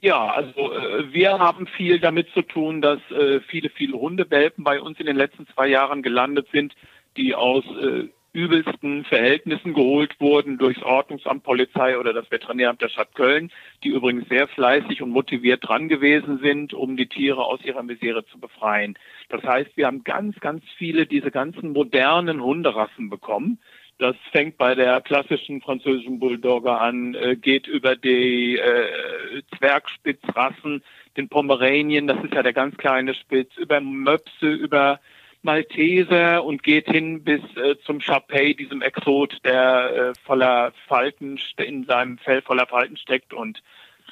Ja, 0.00 0.32
also 0.32 0.72
äh, 0.72 1.12
wir 1.12 1.38
haben 1.38 1.66
viel 1.66 1.98
damit 1.98 2.28
zu 2.32 2.42
tun, 2.42 2.80
dass 2.80 3.00
äh, 3.10 3.40
viele, 3.48 3.68
viele 3.70 3.98
Hundewelpen 3.98 4.62
bei 4.62 4.80
uns 4.80 5.00
in 5.00 5.06
den 5.06 5.16
letzten 5.16 5.46
zwei 5.48 5.66
Jahren 5.66 6.02
gelandet 6.02 6.46
sind, 6.52 6.74
die 7.16 7.34
aus 7.34 7.64
äh, 7.82 8.08
übelsten 8.38 9.04
Verhältnissen 9.04 9.74
geholt 9.74 10.14
wurden 10.20 10.58
durchs 10.58 10.82
Ordnungsamt, 10.82 11.42
Polizei 11.42 11.98
oder 11.98 12.12
das 12.12 12.30
Veterinäramt 12.30 12.80
der 12.80 12.88
Stadt 12.88 13.12
Köln, 13.16 13.50
die 13.82 13.88
übrigens 13.88 14.28
sehr 14.28 14.46
fleißig 14.46 15.02
und 15.02 15.10
motiviert 15.10 15.66
dran 15.66 15.88
gewesen 15.88 16.38
sind, 16.38 16.72
um 16.72 16.96
die 16.96 17.08
Tiere 17.08 17.44
aus 17.44 17.64
ihrer 17.64 17.82
Misere 17.82 18.24
zu 18.26 18.38
befreien. 18.38 18.96
Das 19.28 19.42
heißt, 19.42 19.76
wir 19.76 19.86
haben 19.86 20.04
ganz, 20.04 20.38
ganz 20.38 20.62
viele 20.76 21.06
diese 21.06 21.32
ganzen 21.32 21.72
modernen 21.72 22.40
Hunderassen 22.40 23.10
bekommen. 23.10 23.58
Das 23.98 24.14
fängt 24.30 24.56
bei 24.56 24.76
der 24.76 25.00
klassischen 25.00 25.60
französischen 25.60 26.20
Bulldogger 26.20 26.80
an, 26.80 27.16
äh, 27.16 27.34
geht 27.34 27.66
über 27.66 27.96
die 27.96 28.56
äh, 28.56 29.42
Zwergspitzrassen, 29.58 30.84
den 31.16 31.28
Pomeranien, 31.28 32.06
das 32.06 32.22
ist 32.22 32.32
ja 32.32 32.44
der 32.44 32.52
ganz 32.52 32.76
kleine 32.76 33.14
Spitz, 33.14 33.56
über 33.56 33.80
Möpse, 33.80 34.48
über 34.48 35.00
Malteser 35.42 36.44
und 36.44 36.62
geht 36.62 36.86
hin 36.86 37.22
bis 37.22 37.40
äh, 37.56 37.76
zum 37.84 38.00
Chapey, 38.00 38.54
diesem 38.54 38.82
Exot, 38.82 39.38
der 39.44 39.92
äh, 39.94 40.12
voller 40.24 40.72
Falten 40.86 41.38
in 41.58 41.84
seinem 41.84 42.18
Fell 42.18 42.42
voller 42.42 42.66
Falten 42.66 42.96
steckt 42.96 43.32
und 43.32 43.62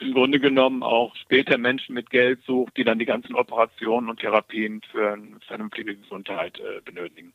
im 0.01 0.13
Grunde 0.13 0.39
genommen 0.39 0.83
auch 0.83 1.17
später 1.17 1.59
Menschen 1.59 1.95
mit 1.95 2.11
Geld 2.11 2.43
sucht, 2.47 2.77
die 2.77 2.85
dann 2.85 2.99
die 2.99 3.07
ganzen 3.07 3.35
Operationen 3.35 4.11
und 4.11 4.21
Therapien 4.21 4.83
für 4.93 5.15
eine 5.15 5.39
vernünftige 5.47 5.97
Gesundheit 5.97 6.61
äh, 6.61 6.81
benötigen. 6.85 7.33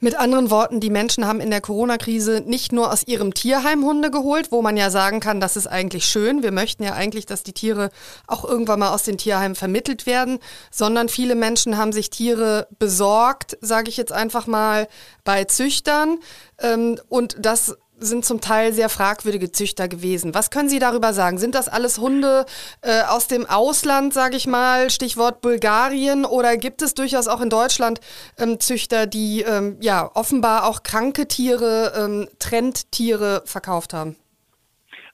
Mit 0.00 0.14
anderen 0.14 0.50
Worten, 0.50 0.78
die 0.78 0.90
Menschen 0.90 1.26
haben 1.26 1.40
in 1.40 1.50
der 1.50 1.60
Corona-Krise 1.60 2.42
nicht 2.46 2.72
nur 2.72 2.92
aus 2.92 3.02
ihrem 3.06 3.34
Tierheim 3.34 3.84
Hunde 3.84 4.12
geholt, 4.12 4.52
wo 4.52 4.62
man 4.62 4.76
ja 4.76 4.90
sagen 4.90 5.18
kann, 5.18 5.40
das 5.40 5.56
ist 5.56 5.66
eigentlich 5.66 6.04
schön. 6.04 6.42
Wir 6.44 6.52
möchten 6.52 6.84
ja 6.84 6.92
eigentlich, 6.92 7.26
dass 7.26 7.42
die 7.42 7.52
Tiere 7.52 7.90
auch 8.28 8.44
irgendwann 8.44 8.78
mal 8.78 8.94
aus 8.94 9.02
den 9.02 9.18
Tierheimen 9.18 9.56
vermittelt 9.56 10.06
werden, 10.06 10.38
sondern 10.70 11.08
viele 11.08 11.34
Menschen 11.34 11.76
haben 11.76 11.92
sich 11.92 12.10
Tiere 12.10 12.68
besorgt, 12.78 13.58
sage 13.60 13.88
ich 13.88 13.96
jetzt 13.96 14.12
einfach 14.12 14.46
mal, 14.46 14.86
bei 15.24 15.44
Züchtern. 15.44 16.18
Ähm, 16.60 17.00
und 17.08 17.36
das 17.40 17.76
sind 18.00 18.24
zum 18.24 18.40
Teil 18.40 18.72
sehr 18.72 18.88
fragwürdige 18.88 19.52
Züchter 19.52 19.88
gewesen. 19.88 20.34
Was 20.34 20.50
können 20.50 20.68
Sie 20.68 20.78
darüber 20.78 21.12
sagen? 21.12 21.38
Sind 21.38 21.54
das 21.54 21.68
alles 21.68 21.98
Hunde 21.98 22.46
äh, 22.82 23.02
aus 23.02 23.28
dem 23.28 23.46
Ausland, 23.46 24.14
sage 24.14 24.36
ich 24.36 24.46
mal, 24.46 24.90
Stichwort 24.90 25.40
Bulgarien, 25.40 26.24
oder 26.24 26.56
gibt 26.56 26.82
es 26.82 26.94
durchaus 26.94 27.28
auch 27.28 27.40
in 27.40 27.50
Deutschland 27.50 28.00
ähm, 28.38 28.60
Züchter, 28.60 29.06
die 29.06 29.42
ähm, 29.42 29.76
ja 29.80 30.10
offenbar 30.14 30.68
auch 30.68 30.82
kranke 30.82 31.28
Tiere, 31.28 31.92
ähm, 31.96 32.28
Trendtiere 32.38 33.42
verkauft 33.44 33.92
haben? 33.92 34.16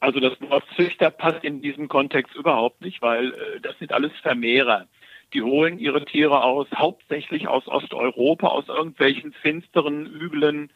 Also 0.00 0.20
das 0.20 0.38
Wort 0.42 0.64
Züchter 0.76 1.10
passt 1.10 1.44
in 1.44 1.62
diesem 1.62 1.88
Kontext 1.88 2.34
überhaupt 2.34 2.82
nicht, 2.82 3.00
weil 3.00 3.32
äh, 3.32 3.60
das 3.62 3.78
sind 3.78 3.92
alles 3.92 4.12
Vermehrer. 4.22 4.86
Die 5.32 5.42
holen 5.42 5.78
ihre 5.78 6.04
Tiere 6.04 6.44
aus, 6.44 6.68
hauptsächlich 6.74 7.48
aus 7.48 7.66
Osteuropa, 7.66 8.48
aus 8.48 8.68
irgendwelchen 8.68 9.32
finsteren, 9.32 10.06
üblen 10.06 10.70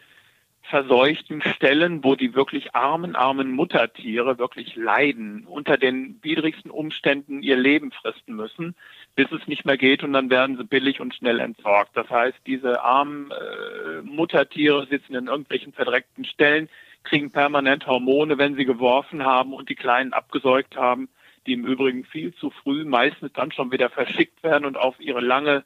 verseuchten 0.68 1.42
Stellen, 1.42 2.04
wo 2.04 2.14
die 2.14 2.34
wirklich 2.34 2.74
armen, 2.74 3.16
armen 3.16 3.52
Muttertiere 3.52 4.38
wirklich 4.38 4.76
leiden, 4.76 5.46
unter 5.46 5.76
den 5.76 6.18
widrigsten 6.22 6.70
Umständen 6.70 7.42
ihr 7.42 7.56
Leben 7.56 7.90
fristen 7.90 8.36
müssen, 8.36 8.74
bis 9.14 9.32
es 9.32 9.46
nicht 9.46 9.64
mehr 9.64 9.78
geht 9.78 10.04
und 10.04 10.12
dann 10.12 10.30
werden 10.30 10.56
sie 10.56 10.64
billig 10.64 11.00
und 11.00 11.14
schnell 11.14 11.40
entsorgt. 11.40 11.96
Das 11.96 12.08
heißt, 12.10 12.38
diese 12.46 12.82
armen 12.82 13.30
äh, 13.30 14.02
Muttertiere 14.02 14.86
sitzen 14.86 15.14
in 15.14 15.26
irgendwelchen 15.26 15.72
verdreckten 15.72 16.24
Stellen, 16.24 16.68
kriegen 17.02 17.30
permanent 17.30 17.86
Hormone, 17.86 18.36
wenn 18.36 18.56
sie 18.56 18.64
geworfen 18.64 19.24
haben 19.24 19.54
und 19.54 19.70
die 19.70 19.74
Kleinen 19.74 20.12
abgesäugt 20.12 20.76
haben, 20.76 21.08
die 21.46 21.54
im 21.54 21.64
Übrigen 21.64 22.04
viel 22.04 22.34
zu 22.34 22.50
früh 22.50 22.84
meistens 22.84 23.32
dann 23.32 23.52
schon 23.52 23.72
wieder 23.72 23.88
verschickt 23.88 24.42
werden 24.42 24.66
und 24.66 24.76
auf 24.76 25.00
ihre 25.00 25.20
lange 25.20 25.64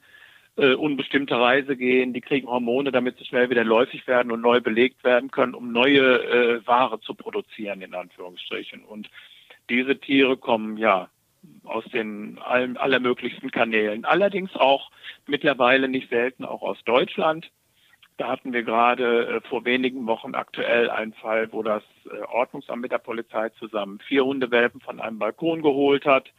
äh, 0.55 0.73
unbestimmte 0.73 1.35
Reise 1.35 1.75
gehen, 1.75 2.13
die 2.13 2.21
kriegen 2.21 2.47
Hormone, 2.47 2.91
damit 2.91 3.17
sie 3.17 3.25
schnell 3.25 3.49
wieder 3.49 3.63
läufig 3.63 4.05
werden 4.07 4.31
und 4.31 4.41
neu 4.41 4.61
belegt 4.61 5.03
werden 5.03 5.31
können, 5.31 5.55
um 5.55 5.71
neue 5.71 6.23
äh, 6.23 6.67
Ware 6.67 6.99
zu 6.99 7.15
produzieren, 7.15 7.81
in 7.81 7.95
Anführungsstrichen. 7.95 8.83
Und 8.83 9.09
diese 9.69 9.99
Tiere 9.99 10.37
kommen 10.37 10.77
ja 10.77 11.09
aus 11.63 11.83
den 11.85 12.39
allen, 12.39 12.77
allermöglichsten 12.77 13.51
Kanälen. 13.51 14.05
Allerdings 14.05 14.55
auch 14.55 14.91
mittlerweile 15.25 15.87
nicht 15.87 16.09
selten 16.09 16.45
auch 16.45 16.61
aus 16.61 16.77
Deutschland. 16.85 17.49
Da 18.17 18.27
hatten 18.27 18.53
wir 18.53 18.63
gerade 18.63 19.25
äh, 19.25 19.41
vor 19.49 19.65
wenigen 19.65 20.05
Wochen 20.05 20.35
aktuell 20.35 20.89
einen 20.89 21.13
Fall, 21.13 21.51
wo 21.51 21.63
das 21.63 21.83
äh, 22.05 22.21
Ordnungsamt 22.31 22.81
mit 22.81 22.91
der 22.91 22.99
Polizei 22.99 23.49
zusammen 23.49 23.99
vier 24.07 24.23
Hundewelpen 24.23 24.81
von 24.81 25.01
einem 25.01 25.17
Balkon 25.17 25.63
geholt 25.63 26.05
hat 26.05 26.31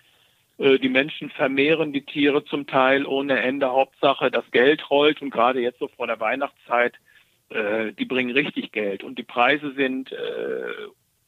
die 0.59 0.89
Menschen 0.89 1.31
vermehren 1.31 1.93
die 1.93 2.05
Tiere 2.05 2.45
zum 2.45 2.67
Teil 2.67 3.07
ohne 3.07 3.41
Ende. 3.41 3.71
Hauptsache, 3.71 4.31
das 4.31 4.49
Geld 4.53 4.89
rollt 4.89 5.21
und 5.21 5.31
gerade 5.31 5.61
jetzt 5.61 5.81
so 5.81 5.89
vor 5.89 6.07
der 6.07 6.21
Weihnachtszeit, 6.21 6.95
äh, 7.49 7.93
die 7.93 8.05
bringen 8.05 8.31
richtig 8.31 8.73
Geld 8.73 9.03
und 9.03 9.19
die 9.19 9.25
Preise 9.25 9.73
sind 9.75 10.13
äh, 10.13 10.73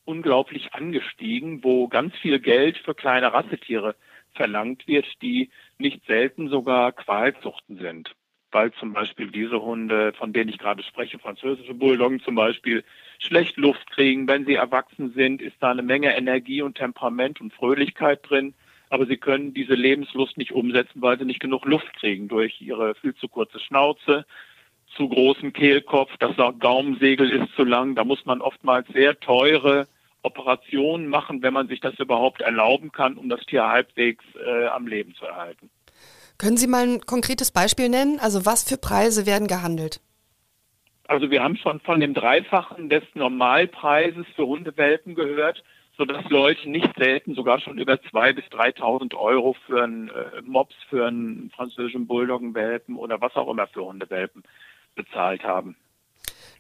unglaublich 0.05 0.73
angestiegen, 0.75 1.65
wo 1.65 1.89
ganz 1.89 2.15
viel 2.17 2.39
Geld 2.39 2.79
für 2.79 2.95
kleine 2.95 3.33
Rassetiere 3.33 3.97
verlangt 4.35 4.87
wird, 4.87 5.07
die 5.23 5.51
nicht 5.79 6.07
selten 6.07 6.49
sogar 6.49 6.93
Qualzuchten 6.93 7.79
sind. 7.79 8.15
Weil 8.53 8.73
zum 8.75 8.93
Beispiel 8.93 9.31
diese 9.31 9.61
Hunde, 9.61 10.13
von 10.13 10.33
denen 10.33 10.51
ich 10.51 10.59
gerade 10.59 10.83
spreche, 10.85 11.19
französische 11.19 11.75
Bulldoggen 11.75 12.21
zum 12.21 12.37
Beispiel, 12.37 12.85
schlecht 13.19 13.57
Luft 13.57 13.91
kriegen. 13.91 14.29
Wenn 14.29 14.47
sie 14.47 14.55
erwachsen 14.55 15.13
sind, 15.13 15.43
ist 15.43 15.57
da 15.61 15.73
eine 15.73 15.83
Menge 15.83 16.17
Energie 16.17 16.63
und 16.63 16.77
Temperament 16.77 17.41
und 17.41 17.53
Fröhlichkeit 17.53 18.21
drin 18.23 18.55
aber 18.91 19.07
sie 19.07 19.17
können 19.17 19.55
diese 19.55 19.75
Lebenslust 19.75 20.37
nicht 20.39 20.53
umsetzen, 20.53 21.03
weil 21.03 21.19
sie 21.19 21.25
nicht 21.25 21.41
genug 21.41 21.65
Luft 21.65 21.93
kriegen 21.95 22.29
durch 22.29 22.61
ihre 22.61 22.95
viel 22.97 23.15
zu 23.15 23.29
kurze 23.29 23.59
Schnauze, 23.61 24.25
zu 24.97 25.09
großen 25.09 25.53
Kehlkopf, 25.53 26.11
das 26.19 26.37
Gaumensegel 26.59 27.31
ist 27.31 27.55
zu 27.55 27.65
lang. 27.65 27.95
Da 27.95 28.05
muss 28.05 28.25
man 28.25 28.41
oftmals 28.41 28.87
sehr 28.89 29.19
teure 29.19 29.87
Operationen 30.23 31.09
machen, 31.09 31.43
wenn 31.43 31.53
man 31.53 31.69
sich 31.69 31.81
das 31.81 31.99
überhaupt 31.99 32.41
erlauben 32.41 32.93
kann, 32.93 33.17
um 33.17 33.29
das 33.29 33.41
Tier 33.47 33.67
halbwegs 33.67 34.25
äh, 34.45 34.67
am 34.67 34.87
Leben 34.87 35.15
zu 35.15 35.25
erhalten. 35.25 35.71
Können 36.39 36.57
Sie 36.57 36.67
mal 36.67 36.87
ein 36.87 37.01
konkretes 37.01 37.51
Beispiel 37.51 37.89
nennen? 37.89 38.19
Also 38.21 38.45
was 38.45 38.65
für 38.65 38.77
Preise 38.77 39.27
werden 39.27 39.47
gehandelt? 39.47 40.01
Also 41.09 41.31
wir 41.31 41.43
haben 41.43 41.57
schon 41.57 41.81
von 41.81 42.01
dem 42.01 42.15
Dreifachen 42.15 42.89
des 42.89 43.05
Normalpreises 43.15 44.27
für 44.35 44.47
Hundewelpen 44.47 45.15
gehört 45.15 45.63
sodass 45.97 46.29
Leute 46.29 46.69
nicht 46.69 46.91
selten 46.97 47.35
sogar 47.35 47.61
schon 47.61 47.79
über 47.79 47.95
2.000 47.95 48.35
bis 48.35 48.45
3.000 48.47 49.15
Euro 49.17 49.57
für 49.67 49.83
einen 49.83 50.09
äh, 50.09 50.43
Mops, 50.43 50.75
für 50.89 51.07
einen 51.07 51.51
französischen 51.55 52.07
Bulldoggenwelpen 52.07 52.97
oder 52.97 53.21
was 53.21 53.35
auch 53.37 53.51
immer 53.51 53.67
für 53.67 53.85
Hundewelpen 53.85 54.43
bezahlt 54.95 55.43
haben. 55.43 55.77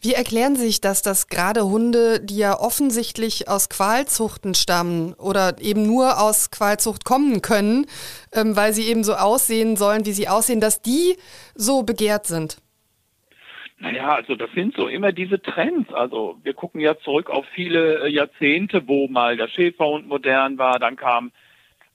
Wie 0.01 0.13
erklären 0.13 0.57
Sie 0.57 0.67
sich 0.67 0.81
das, 0.81 1.03
dass 1.03 1.29
gerade 1.29 1.65
Hunde, 1.65 2.21
die 2.21 2.37
ja 2.37 2.59
offensichtlich 2.59 3.49
aus 3.49 3.69
Qualzuchten 3.69 4.55
stammen 4.55 5.15
oder 5.15 5.61
eben 5.61 5.87
nur 5.87 6.21
aus 6.21 6.51
Qualzucht 6.51 7.05
kommen 7.05 7.41
können, 7.43 7.87
ähm, 8.33 8.57
weil 8.57 8.73
sie 8.73 8.89
eben 8.89 9.05
so 9.05 9.15
aussehen 9.15 9.77
sollen, 9.77 10.05
wie 10.05 10.13
sie 10.13 10.29
aussehen, 10.29 10.61
dass 10.61 10.83
die 10.83 11.17
so 11.55 11.83
begehrt 11.83 12.27
sind? 12.27 12.59
Naja, 13.79 14.15
also 14.15 14.37
das 14.37 14.51
sind 14.53 14.75
so 14.75 14.89
immer 14.89 15.13
diese 15.13 15.41
Trends. 15.41 15.93
Also 15.93 16.39
wir 16.43 16.55
gucken 16.55 16.81
ja 16.81 16.99
zurück 16.99 17.29
auf 17.29 17.45
viele 17.55 18.05
äh, 18.05 18.09
Jahrzehnte, 18.09 18.89
wo 18.89 19.07
mal 19.09 19.37
der 19.37 19.49
Schäferhund 19.49 20.09
modern 20.09 20.57
war, 20.57 20.79
dann 20.79 20.97
kam 20.97 21.31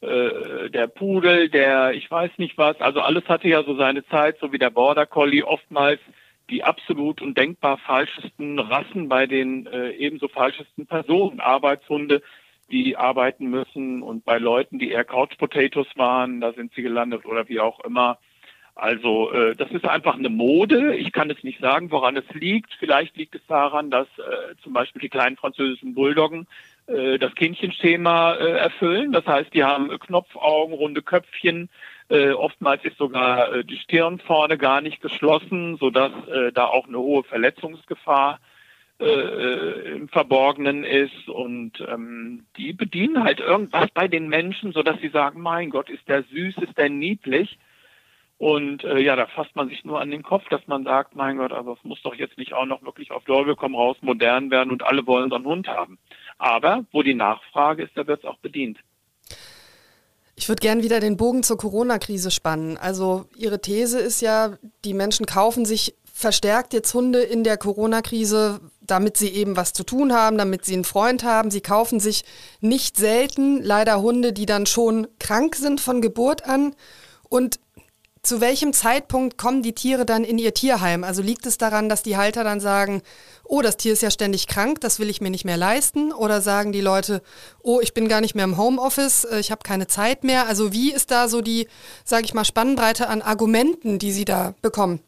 äh, 0.01 0.69
der 0.69 0.88
Pudel, 0.88 1.50
der 1.50 1.93
ich 1.93 2.09
weiß 2.09 2.31
nicht 2.38 2.57
was. 2.57 2.79
Also 2.81 3.01
alles 3.01 3.27
hatte 3.27 3.47
ja 3.47 3.63
so 3.63 3.75
seine 3.75 4.05
Zeit, 4.05 4.38
so 4.39 4.51
wie 4.51 4.59
der 4.59 4.69
Border 4.69 5.07
Collie, 5.07 5.43
oftmals 5.43 6.00
die 6.51 6.63
absolut 6.63 7.21
und 7.21 7.38
denkbar 7.38 7.77
falschesten 7.77 8.59
Rassen 8.59 9.07
bei 9.09 9.25
den 9.25 9.65
äh, 9.67 9.91
ebenso 9.91 10.27
falschesten 10.27 10.85
Personen. 10.85 11.39
Arbeitshunde, 11.39 12.21
die 12.69 12.97
arbeiten 12.97 13.50
müssen 13.50 14.03
und 14.03 14.23
bei 14.25 14.38
Leuten, 14.38 14.77
die 14.77 14.91
eher 14.91 15.05
Couch 15.05 15.38
Potatoes 15.38 15.88
waren, 15.95 16.41
da 16.41 16.53
sind 16.53 16.73
sie 16.73 16.81
gelandet 16.81 17.25
oder 17.25 17.47
wie 17.50 17.59
auch 17.59 17.79
immer. 17.81 18.19
Also 18.81 19.31
äh, 19.31 19.55
das 19.55 19.69
ist 19.69 19.85
einfach 19.85 20.15
eine 20.15 20.29
Mode. 20.29 20.95
Ich 20.95 21.11
kann 21.11 21.29
es 21.29 21.43
nicht 21.43 21.59
sagen, 21.59 21.91
woran 21.91 22.17
es 22.17 22.27
liegt. 22.33 22.73
Vielleicht 22.79 23.15
liegt 23.15 23.35
es 23.35 23.45
daran, 23.45 23.91
dass 23.91 24.07
äh, 24.17 24.55
zum 24.63 24.73
Beispiel 24.73 25.03
die 25.03 25.09
kleinen 25.09 25.38
französischen 25.38 25.93
Bulldoggen 25.93 26.47
äh, 26.88 27.19
das 27.19 27.35
Kindchenschema 27.35 28.33
äh, 28.33 28.57
erfüllen. 28.57 29.11
Das 29.11 29.27
heißt, 29.27 29.53
die 29.53 29.63
haben 29.63 29.89
Knopfaugen, 30.00 30.73
runde 30.73 31.03
Köpfchen. 31.03 31.69
Äh, 32.09 32.31
oftmals 32.31 32.83
ist 32.83 32.97
sogar 32.97 33.53
äh, 33.53 33.63
die 33.63 33.77
Stirn 33.77 34.17
vorne 34.17 34.57
gar 34.57 34.81
nicht 34.81 35.00
geschlossen, 35.00 35.77
sodass 35.77 36.11
äh, 36.29 36.51
da 36.51 36.65
auch 36.65 36.88
eine 36.88 36.97
hohe 36.97 37.21
Verletzungsgefahr 37.21 38.39
äh, 39.00 39.91
im 39.91 40.07
Verborgenen 40.07 40.85
ist 40.85 41.29
und 41.29 41.73
ähm, 41.88 42.45
die 42.57 42.73
bedienen 42.73 43.23
halt 43.23 43.41
irgendwas 43.41 43.91
bei 43.93 44.07
den 44.07 44.27
Menschen, 44.27 44.71
sodass 44.71 45.00
sie 45.01 45.09
sagen, 45.09 45.39
mein 45.39 45.69
Gott, 45.69 45.91
ist 45.91 46.07
der 46.07 46.23
süß, 46.23 46.57
ist 46.57 46.79
der 46.79 46.89
niedlich. 46.89 47.59
Und 48.41 48.83
äh, 48.83 48.98
ja, 48.98 49.15
da 49.15 49.27
fasst 49.27 49.55
man 49.55 49.69
sich 49.69 49.86
nur 49.86 50.01
an 50.01 50.10
den 50.10 50.24
Kopf, 50.24 50.50
dass 50.50 50.65
man 50.65 50.83
sagt, 50.83 51.15
mein 51.15 51.38
Gott, 51.38 51.51
also 51.51 51.74
es 51.74 51.83
muss 51.83 52.01
doch 52.01 52.15
jetzt 52.15 52.39
nicht 52.39 52.53
auch 52.53 52.65
noch 52.65 52.81
wirklich 52.81 53.12
auf 53.12 53.24
Teufel 53.24 53.55
komm 53.55 53.75
raus 53.75 53.98
modern 54.01 54.50
werden 54.50 54.71
und 54.71 54.81
alle 54.81 55.05
wollen 55.05 55.29
so 55.29 55.36
einen 55.36 55.45
Hund 55.45 55.67
haben. 55.67 56.00
Aber 56.39 56.83
wo 56.91 57.03
die 57.03 57.13
Nachfrage 57.13 57.83
ist, 57.83 57.95
da 57.95 58.07
wird 58.07 58.24
es 58.24 58.25
auch 58.27 58.39
bedient. 58.39 58.79
Ich 60.36 60.50
würde 60.50 60.60
gerne 60.60 60.81
wieder 60.81 61.00
den 61.00 61.17
Bogen 61.17 61.43
zur 61.43 61.60
Corona-Krise 61.60 62.31
spannen. 62.31 62.77
Also 62.77 63.25
Ihre 63.36 63.62
These 63.62 64.00
ist 64.00 64.21
ja, 64.21 64.57
die 64.86 64.95
Menschen 64.95 65.27
kaufen 65.27 65.63
sich 65.63 65.93
verstärkt 66.12 66.74
jetzt 66.74 66.95
Hunde 66.95 67.21
in 67.21 67.43
der 67.43 67.57
Corona-Krise, 67.57 68.60
damit 68.81 69.17
sie 69.17 69.29
eben 69.29 69.55
was 69.55 69.74
zu 69.74 69.83
tun 69.83 70.13
haben, 70.13 70.39
damit 70.39 70.65
sie 70.65 70.74
einen 70.74 70.83
Freund 70.83 71.24
haben. 71.24 71.51
Sie 71.51 71.62
kaufen 71.62 72.00
sich 72.00 72.25
nicht 72.60 72.98
selten 72.98 73.62
leider 73.62 74.01
Hunde, 74.01 74.33
die 74.33 74.48
dann 74.48 74.65
schon 74.65 75.07
krank 75.19 75.55
sind 75.55 75.79
von 75.79 76.01
Geburt 76.01 76.43
an. 76.43 76.75
Und 77.29 77.60
zu 78.23 78.39
welchem 78.39 78.71
Zeitpunkt 78.71 79.37
kommen 79.37 79.63
die 79.63 79.73
Tiere 79.73 80.05
dann 80.05 80.23
in 80.23 80.37
ihr 80.37 80.53
Tierheim? 80.53 81.03
Also 81.03 81.23
liegt 81.23 81.45
es 81.47 81.57
daran, 81.57 81.89
dass 81.89 82.03
die 82.03 82.17
Halter 82.17 82.43
dann 82.43 82.59
sagen, 82.59 83.01
oh, 83.43 83.61
das 83.61 83.77
Tier 83.77 83.93
ist 83.93 84.03
ja 84.03 84.11
ständig 84.11 84.47
krank, 84.47 84.79
das 84.81 84.99
will 84.99 85.09
ich 85.09 85.21
mir 85.21 85.31
nicht 85.31 85.43
mehr 85.43 85.57
leisten? 85.57 86.13
Oder 86.13 86.41
sagen 86.41 86.71
die 86.71 86.81
Leute, 86.81 87.23
oh, 87.63 87.79
ich 87.81 87.93
bin 87.93 88.07
gar 88.07 88.21
nicht 88.21 88.35
mehr 88.35 88.45
im 88.45 88.57
Homeoffice, 88.57 89.25
äh, 89.25 89.39
ich 89.39 89.51
habe 89.51 89.63
keine 89.63 89.87
Zeit 89.87 90.23
mehr? 90.23 90.47
Also 90.47 90.71
wie 90.71 90.93
ist 90.93 91.09
da 91.09 91.27
so 91.27 91.41
die, 91.41 91.67
sage 92.03 92.25
ich 92.25 92.35
mal, 92.35 92.45
Spannbreite 92.45 93.09
an 93.09 93.23
Argumenten, 93.23 93.97
die 93.97 94.11
Sie 94.11 94.25
da 94.25 94.53
bekommen? 94.61 95.01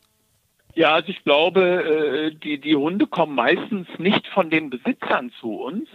Ja, 0.74 0.96
also 0.96 1.10
ich 1.10 1.24
glaube, 1.24 1.62
äh, 1.62 2.36
die, 2.36 2.60
die 2.60 2.76
Hunde 2.76 3.06
kommen 3.06 3.36
meistens 3.36 3.88
nicht 4.00 4.28
von 4.28 4.50
den 4.50 4.72
Besitzern 4.72 5.32
zu 5.40 5.62
uns. 5.62 5.88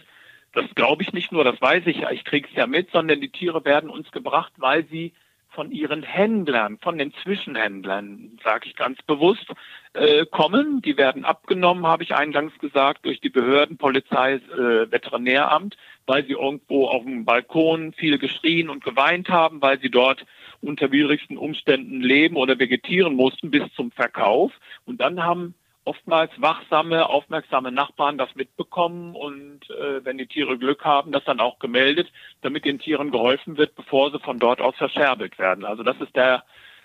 Das 0.53 0.67
glaube 0.77 1.03
ich 1.03 1.13
nicht 1.13 1.33
nur, 1.33 1.43
das 1.43 1.61
weiß 1.61 1.83
ich 1.87 2.03
ich 2.13 2.25
kriege 2.25 2.49
es 2.49 2.57
ja 2.57 2.67
mit, 2.67 2.91
sondern 2.93 3.21
die 3.21 3.29
Tiere 3.29 3.65
werden 3.65 3.91
uns 3.91 4.11
gebracht, 4.13 4.53
weil 4.57 4.87
sie 4.87 5.13
von 5.59 5.73
ihren 5.73 6.05
Händlern, 6.05 6.79
von 6.79 6.99
den 6.99 7.13
Zwischenhändlern, 7.25 8.39
sage 8.45 8.69
ich 8.69 8.77
ganz 8.77 9.03
bewusst, 9.03 9.45
äh, 9.93 10.25
kommen. 10.25 10.83
Die 10.83 10.97
werden 10.97 11.25
abgenommen, 11.25 11.85
habe 11.85 12.05
ich 12.05 12.15
eingangs 12.15 12.57
gesagt, 12.61 13.05
durch 13.05 13.21
die 13.21 13.29
Behörden, 13.29 13.77
Polizei, 13.77 14.35
äh, 14.35 14.89
Veterinäramt, 14.89 15.77
weil 16.07 16.25
sie 16.25 16.35
irgendwo 16.35 16.87
auf 16.87 17.03
dem 17.03 17.25
Balkon 17.25 17.93
viel 17.93 18.19
geschrien 18.19 18.69
und 18.69 18.85
geweint 18.85 19.31
haben, 19.31 19.61
weil 19.61 19.81
sie 19.81 19.91
dort 19.91 20.25
unter 20.61 20.93
widrigsten 20.93 21.37
Umständen 21.37 22.03
leben 22.03 22.37
oder 22.37 22.61
vegetieren 22.61 23.17
mussten 23.17 23.51
bis 23.51 23.65
zum 23.75 23.91
Verkauf. 23.91 24.53
Und 24.85 25.01
dann 25.01 25.25
haben 25.25 25.57
oftmals 25.89 26.31
wachsame, 26.37 27.09
aufmerksame 27.09 27.73
Nachbarn 27.73 28.19
das 28.19 28.29
mitbekommen 28.35 29.17
und 29.17 29.61
äh, 29.71 30.05
wenn 30.05 30.19
die 30.19 30.27
Tiere 30.27 30.59
Glück 30.59 30.85
haben, 30.85 31.13
das 31.13 31.25
dann 31.25 31.41
auch 31.41 31.59
gemeldet, 31.59 32.09
damit 32.43 32.67
den 32.67 32.79
Tieren 32.79 33.11
geholfen 33.11 33.57
wird, 33.57 33.75
bevor 33.75 34.11
sie 34.11 34.21
von 34.21 34.39
dort 34.39 34.61
aus 34.61 34.77
verscherbelt 34.77 35.39
werden. 35.39 35.65
Also 35.65 35.83
das 35.83 35.97
ist 36.01 36.15
der 36.15 36.45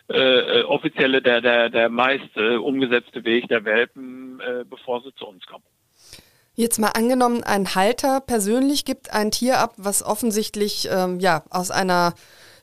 äh, 0.09 0.59
äh 0.59 0.63
offizielle, 0.63 1.21
der, 1.21 1.41
der, 1.41 1.69
der 1.69 1.89
meist 1.89 2.35
äh, 2.37 2.55
umgesetzte 2.55 3.25
Weg 3.25 3.49
der 3.49 3.65
Welpen, 3.65 4.39
äh, 4.39 4.63
bevor 4.63 5.01
sie 5.01 5.13
zu 5.15 5.27
uns 5.27 5.45
kommen. 5.45 5.65
Jetzt 6.55 6.79
mal 6.79 6.91
angenommen, 6.95 7.43
ein 7.43 7.75
Halter 7.75 8.21
persönlich 8.21 8.85
gibt 8.85 9.11
ein 9.11 9.31
Tier 9.31 9.59
ab, 9.59 9.73
was 9.77 10.01
offensichtlich 10.01 10.87
ähm, 10.89 11.19
ja 11.19 11.43
aus 11.49 11.71
einer 11.71 12.13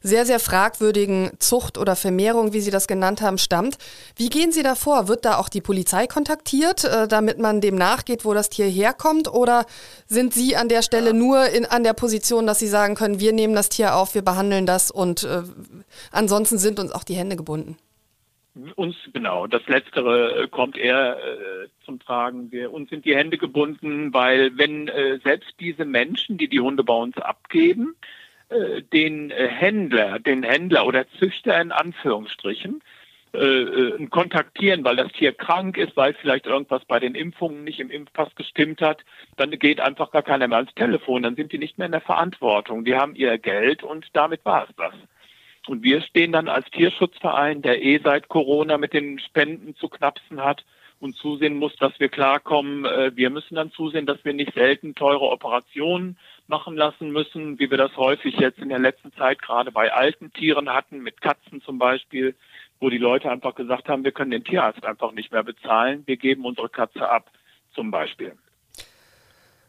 sehr, 0.00 0.25
sehr 0.25 0.40
fragwürdigen 0.40 1.30
Zucht 1.38 1.76
oder 1.76 1.95
Vermehrung, 1.95 2.52
wie 2.52 2.61
Sie 2.61 2.71
das 2.71 2.88
genannt 2.88 3.21
haben, 3.21 3.38
stammt. 3.38 3.76
Wie 4.16 4.30
gehen 4.30 4.50
Sie 4.50 4.62
da 4.62 4.75
vor? 4.75 5.09
Wird 5.09 5.25
da 5.25 5.37
auch 5.37 5.49
die 5.49 5.61
Polizei 5.61 6.07
kontaktiert, 6.07 6.85
äh, 6.85 7.07
damit 7.07 7.38
man 7.38 7.61
dem 7.61 7.75
nachgeht, 7.75 8.25
wo 8.25 8.33
das 8.33 8.49
Tier 8.49 8.66
herkommt? 8.66 9.33
Oder 9.33 9.66
sind 10.07 10.33
Sie 10.33 10.57
an 10.57 10.69
der 10.69 10.83
Stelle 10.83 11.12
nur 11.12 11.47
in, 11.47 11.66
an 11.66 11.85
der 11.85 11.92
Position, 11.92 12.47
dass 12.47 12.59
Sie 12.59 12.69
sagen 12.69 12.95
können, 12.95 13.21
wir 13.21 13.33
nehmen 13.33 13.54
das 13.54 13.69
Tier 13.69 13.95
auf, 13.95 14.14
wir 14.14 14.23
behandeln 14.23 14.66
das 14.66 14.90
und 14.90 15.25
äh, 15.25 15.42
ansonsten 16.12 16.59
sind 16.59 16.80
uns 16.80 16.92
auch 16.92 17.04
die 17.04 17.14
Hände 17.14 17.37
gebunden? 17.37 17.76
Uns, 18.75 18.97
genau, 19.12 19.47
das 19.47 19.66
Letztere 19.69 20.42
äh, 20.42 20.49
kommt 20.49 20.76
eher 20.76 21.19
äh, 21.19 21.69
zum 21.85 22.00
Tragen. 22.00 22.50
Wir, 22.50 22.73
uns 22.73 22.90
sind 22.90 23.04
die 23.04 23.14
Hände 23.14 23.38
gebunden, 23.38 24.12
weil 24.12 24.57
wenn 24.59 24.88
äh, 24.88 25.21
selbst 25.23 25.54
diese 25.61 25.85
Menschen, 25.85 26.37
die 26.37 26.49
die 26.49 26.59
Hunde 26.59 26.83
bei 26.83 26.95
uns 26.95 27.16
abgeben, 27.19 27.95
den 28.92 29.30
äh, 29.30 29.49
Händler, 29.49 30.19
den 30.19 30.42
Händler 30.42 30.87
oder 30.87 31.07
Züchter 31.19 31.61
in 31.61 31.73
Anführungsstrichen, 31.73 32.83
äh, 33.33 33.38
äh, 33.38 34.07
kontaktieren, 34.09 34.83
weil 34.83 34.97
das 34.97 35.12
Tier 35.12 35.33
krank 35.33 35.76
ist, 35.76 35.97
weil 35.97 36.14
vielleicht 36.14 36.47
irgendwas 36.47 36.85
bei 36.87 36.99
den 36.99 37.14
Impfungen 37.14 37.62
nicht 37.62 37.78
im 37.78 37.88
Impfpass 37.88 38.35
gestimmt 38.35 38.83
hat, 38.83 39.04
dann 39.37 39.52
geht 39.52 39.80
einfach 39.80 40.11
gar 40.11 40.23
keiner 40.23 40.49
mehr 40.49 40.59
ans 40.59 40.75
Telefon, 40.75 41.23
dann 41.23 41.37
sind 41.37 41.52
die 41.52 41.59
nicht 41.59 41.78
mehr 41.78 41.87
in 41.87 41.92
der 41.92 42.00
Verantwortung. 42.00 42.85
Die 42.85 42.97
haben 42.97 43.14
ihr 43.14 43.38
Geld 43.38 43.85
und 43.85 44.09
damit 44.14 44.45
war 44.45 44.69
es 44.69 44.75
das. 44.76 44.95
Und 45.69 45.85
wir 45.85 46.00
stehen 46.00 46.33
dann 46.33 46.49
als 46.49 46.69
Tierschutzverein, 46.71 47.62
der 47.62 47.80
eh 47.83 48.00
seit 48.02 48.28
Corona 48.28 48.78
mit 48.78 48.95
den 48.95 49.21
Spenden 49.21 49.76
zu 49.76 49.88
knapsen 49.88 50.42
hat 50.42 50.64
und 51.00 51.16
zusehen 51.16 51.57
muss, 51.57 51.75
dass 51.76 51.99
wir 51.99 52.09
klarkommen. 52.09 52.85
Äh, 52.85 53.12
wir 53.16 53.30
müssen 53.30 53.54
dann 53.54 53.73
zusehen, 53.73 54.07
dass 54.07 54.25
wir 54.25 54.35
nicht 54.35 54.54
selten 54.54 54.95
teure 54.95 55.30
Operationen 55.30 56.19
machen 56.47 56.76
lassen 56.76 57.11
müssen, 57.11 57.59
wie 57.59 57.71
wir 57.71 57.78
das 57.78 57.97
häufig 57.97 58.37
jetzt 58.38 58.59
in 58.59 58.69
der 58.69 58.78
letzten 58.78 59.12
Zeit 59.14 59.40
gerade 59.40 59.73
bei 59.73 59.92
alten 59.92 60.33
Tieren 60.33 60.69
hatten, 60.69 61.00
mit 61.00 61.21
Katzen 61.21 61.62
zum 61.62 61.78
Beispiel, 61.78 62.35
wo 62.80 62.90
die 62.90 62.99
Leute 62.99 63.30
einfach 63.30 63.54
gesagt 63.54 63.88
haben, 63.88 64.04
wir 64.04 64.12
können 64.12 64.30
den 64.30 64.45
Tierarzt 64.45 64.85
einfach 64.85 65.12
nicht 65.12 65.33
mehr 65.33 65.42
bezahlen, 65.42 66.02
wir 66.07 66.16
geben 66.16 66.45
unsere 66.45 66.69
Katze 66.69 67.09
ab, 67.09 67.30
zum 67.75 67.90
Beispiel. 67.90 68.35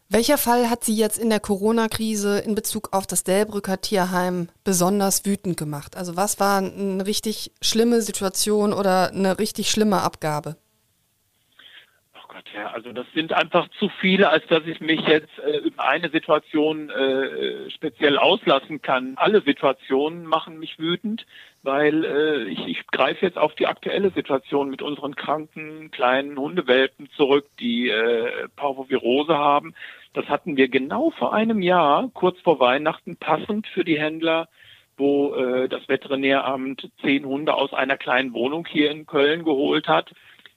Welcher 0.10 0.38
Fall 0.38 0.70
hat 0.70 0.84
Sie 0.84 0.96
jetzt 0.96 1.18
in 1.18 1.30
der 1.30 1.40
Corona-Krise 1.40 2.40
in 2.40 2.54
Bezug 2.54 2.90
auf 2.92 3.08
das 3.08 3.24
Delbrücker 3.24 3.80
Tierheim 3.80 4.50
besonders 4.66 5.26
wütend 5.26 5.56
gemacht? 5.56 5.96
Also 5.96 6.18
was 6.18 6.38
war 6.38 6.58
eine 6.58 7.06
richtig 7.06 7.54
schlimme 7.62 8.02
Situation 8.02 8.74
oder 8.74 9.12
eine 9.12 9.40
richtig 9.40 9.70
schlimme 9.72 10.02
Abgabe? 10.02 10.58
Gott, 12.42 12.54
ja, 12.56 12.72
also 12.72 12.92
das 12.92 13.06
sind 13.14 13.34
einfach 13.34 13.68
zu 13.80 13.90
viele, 14.00 14.30
als 14.30 14.46
dass 14.48 14.66
ich 14.66 14.80
mich 14.82 15.02
jetzt 15.02 15.38
äh, 15.40 15.58
über 15.58 15.88
eine 15.88 16.10
Situation 16.10 16.90
äh, 16.90 17.70
speziell 17.70 18.18
auslassen 18.18 18.82
kann. 18.82 19.14
Alle 19.18 19.42
Situationen 19.42 20.26
machen 20.26 20.58
mich 20.58 20.80
wütend, 20.80 21.26
weil 21.62 22.04
äh, 22.04 22.44
ich, 22.46 22.66
ich 22.68 22.88
greife 22.88 23.26
jetzt 23.26 23.38
auf 23.38 23.54
die 23.56 23.68
aktuelle 23.68 24.10
Situation 24.12 24.70
mit 24.70 24.82
unseren 24.82 25.16
kranken 25.16 25.92
kleinen 25.92 26.38
Hundewelpen 26.38 27.10
zurück, 27.16 27.46
die 27.60 27.90
äh, 27.90 28.48
Parvovirose 28.56 29.38
haben. 29.38 29.76
Das 30.14 30.28
hatten 30.28 30.58
wir 30.58 30.68
genau 30.68 31.12
vor 31.12 31.34
einem 31.34 31.62
Jahr, 31.62 32.10
kurz 32.14 32.40
vor 32.42 32.60
Weihnachten, 32.60 33.18
passend 33.18 33.68
für 33.68 33.84
die 33.84 34.00
Händler 34.00 34.48
wo 34.98 35.34
äh, 35.34 35.68
das 35.68 35.88
Veterinäramt 35.88 36.92
zehn 37.02 37.26
Hunde 37.26 37.56
aus 37.56 37.74
einer 37.74 37.98
kleinen 37.98 38.34
Wohnung 38.34 38.68
hier 38.70 38.92
in 38.92 39.08
Köln 39.08 39.44
geholt 39.44 39.88
hat 39.88 40.12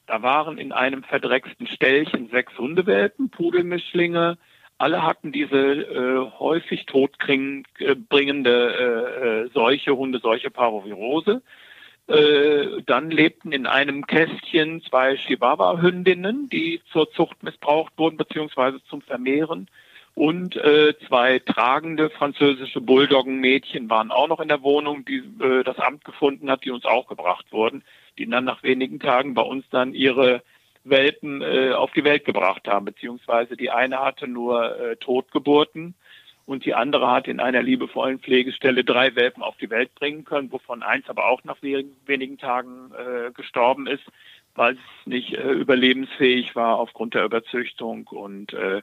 da 0.07 0.23
waren 0.23 0.59
in 0.59 0.73
einem 0.73 1.03
verdrecksten 1.03 1.67
Ställchen 1.67 2.29
sechs 2.29 2.57
Hundewelpen, 2.59 3.31
Pudelmischlinge. 3.31 4.37
Alle 4.77 5.03
hatten 5.03 5.33
diese 5.33 5.57
äh, 5.57 6.31
häufig 6.39 6.85
todbringende 6.87 7.65
äh, 7.81 9.45
äh, 9.45 9.49
Seuche, 9.55 9.97
Hundeseuche 9.97 10.51
Parvovirose. 10.51 11.43
Äh, 12.07 12.83
dann 12.85 13.11
lebten 13.11 13.53
in 13.53 13.67
einem 13.67 14.07
Kästchen 14.07 14.83
zwei 14.83 15.17
Chihuahua-Hündinnen, 15.17 16.51
die 16.51 16.83
zur 16.93 17.11
Zucht 17.13 17.43
missbraucht 17.43 17.95
wurden, 17.97 18.19
beziehungsweise 18.19 18.83
zum 18.91 19.01
Vermehren. 19.01 19.69
Und 20.15 20.55
äh, 20.57 20.95
zwei 21.09 21.39
tragende 21.39 22.11
französische 22.11 22.81
Bulldoggenmädchen 22.81 23.89
waren 23.91 24.11
auch 24.11 24.29
noch 24.29 24.41
in 24.41 24.49
der 24.49 24.63
Wohnung, 24.63 25.05
die 25.05 25.25
äh, 25.41 25.65
das 25.65 25.79
Amt 25.79 26.05
gefunden 26.05 26.51
hat, 26.51 26.65
die 26.65 26.71
uns 26.71 26.85
auch 26.85 27.09
gebracht 27.09 27.47
wurden 27.51 27.83
die 28.19 28.29
dann 28.29 28.45
nach 28.45 28.63
wenigen 28.63 29.01
Tagen 29.01 29.35
bei 29.35 29.43
uns 29.43 29.65
dann 29.71 29.95
ihre 29.95 30.43
Welpen 30.85 31.43
äh, 31.43 31.73
auf 31.73 31.93
die 31.93 32.05
Welt 32.05 32.25
gebracht 32.25 32.69
haben, 32.69 32.85
beziehungsweise 32.85 33.57
die 33.57 33.71
eine 33.71 34.01
hatte 34.01 34.29
nur 34.29 34.79
äh, 34.79 34.97
Totgeburten 34.97 35.95
und 36.47 36.67
die 36.67 36.75
andere 36.75 37.11
hat 37.11 37.27
in 37.27 37.41
einer 37.41 37.63
liebevollen 37.63 38.19
Pflegestelle 38.19 38.85
drei 38.85 39.15
Welpen 39.17 39.43
auf 39.43 39.57
die 39.57 39.71
Welt 39.71 39.95
bringen 39.95 40.25
können, 40.25 40.53
wovon 40.53 40.83
eins 40.83 41.09
aber 41.09 41.27
auch 41.27 41.43
nach 41.45 41.57
wenigen 41.63 42.39
Tagen 42.39 42.93
äh, 42.93 43.33
gestorben 43.33 43.87
ist, 43.87 44.05
weil 44.55 44.75
es 44.75 45.07
nicht 45.07 45.33
äh, 45.35 45.53
überlebensfähig 45.53 46.55
war 46.55 46.79
aufgrund 46.79 47.15
der 47.15 47.25
Überzüchtung. 47.25 48.07
Und 48.09 48.53
äh, 48.53 48.83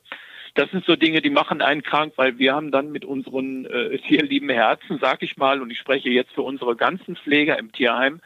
das 0.56 0.72
sind 0.72 0.86
so 0.86 0.96
Dinge, 0.96 1.22
die 1.22 1.30
machen 1.30 1.62
einen 1.62 1.84
krank, 1.84 2.14
weil 2.16 2.40
wir 2.40 2.56
haben 2.56 2.72
dann 2.72 2.92
mit 2.92 3.06
unseren 3.06 3.66
äh, 3.66 3.98
vier 4.08 4.24
lieben 4.24 4.50
Herzen, 4.50 4.98
sag 5.00 5.22
ich 5.22 5.38
mal, 5.38 5.62
und 5.62 5.70
ich 5.70 5.78
spreche 5.78 6.10
jetzt 6.10 6.32
für 6.32 6.42
unsere 6.42 6.76
ganzen 6.76 7.16
Pfleger 7.16 7.60
im 7.60 7.72
Tierheim, 7.72 8.22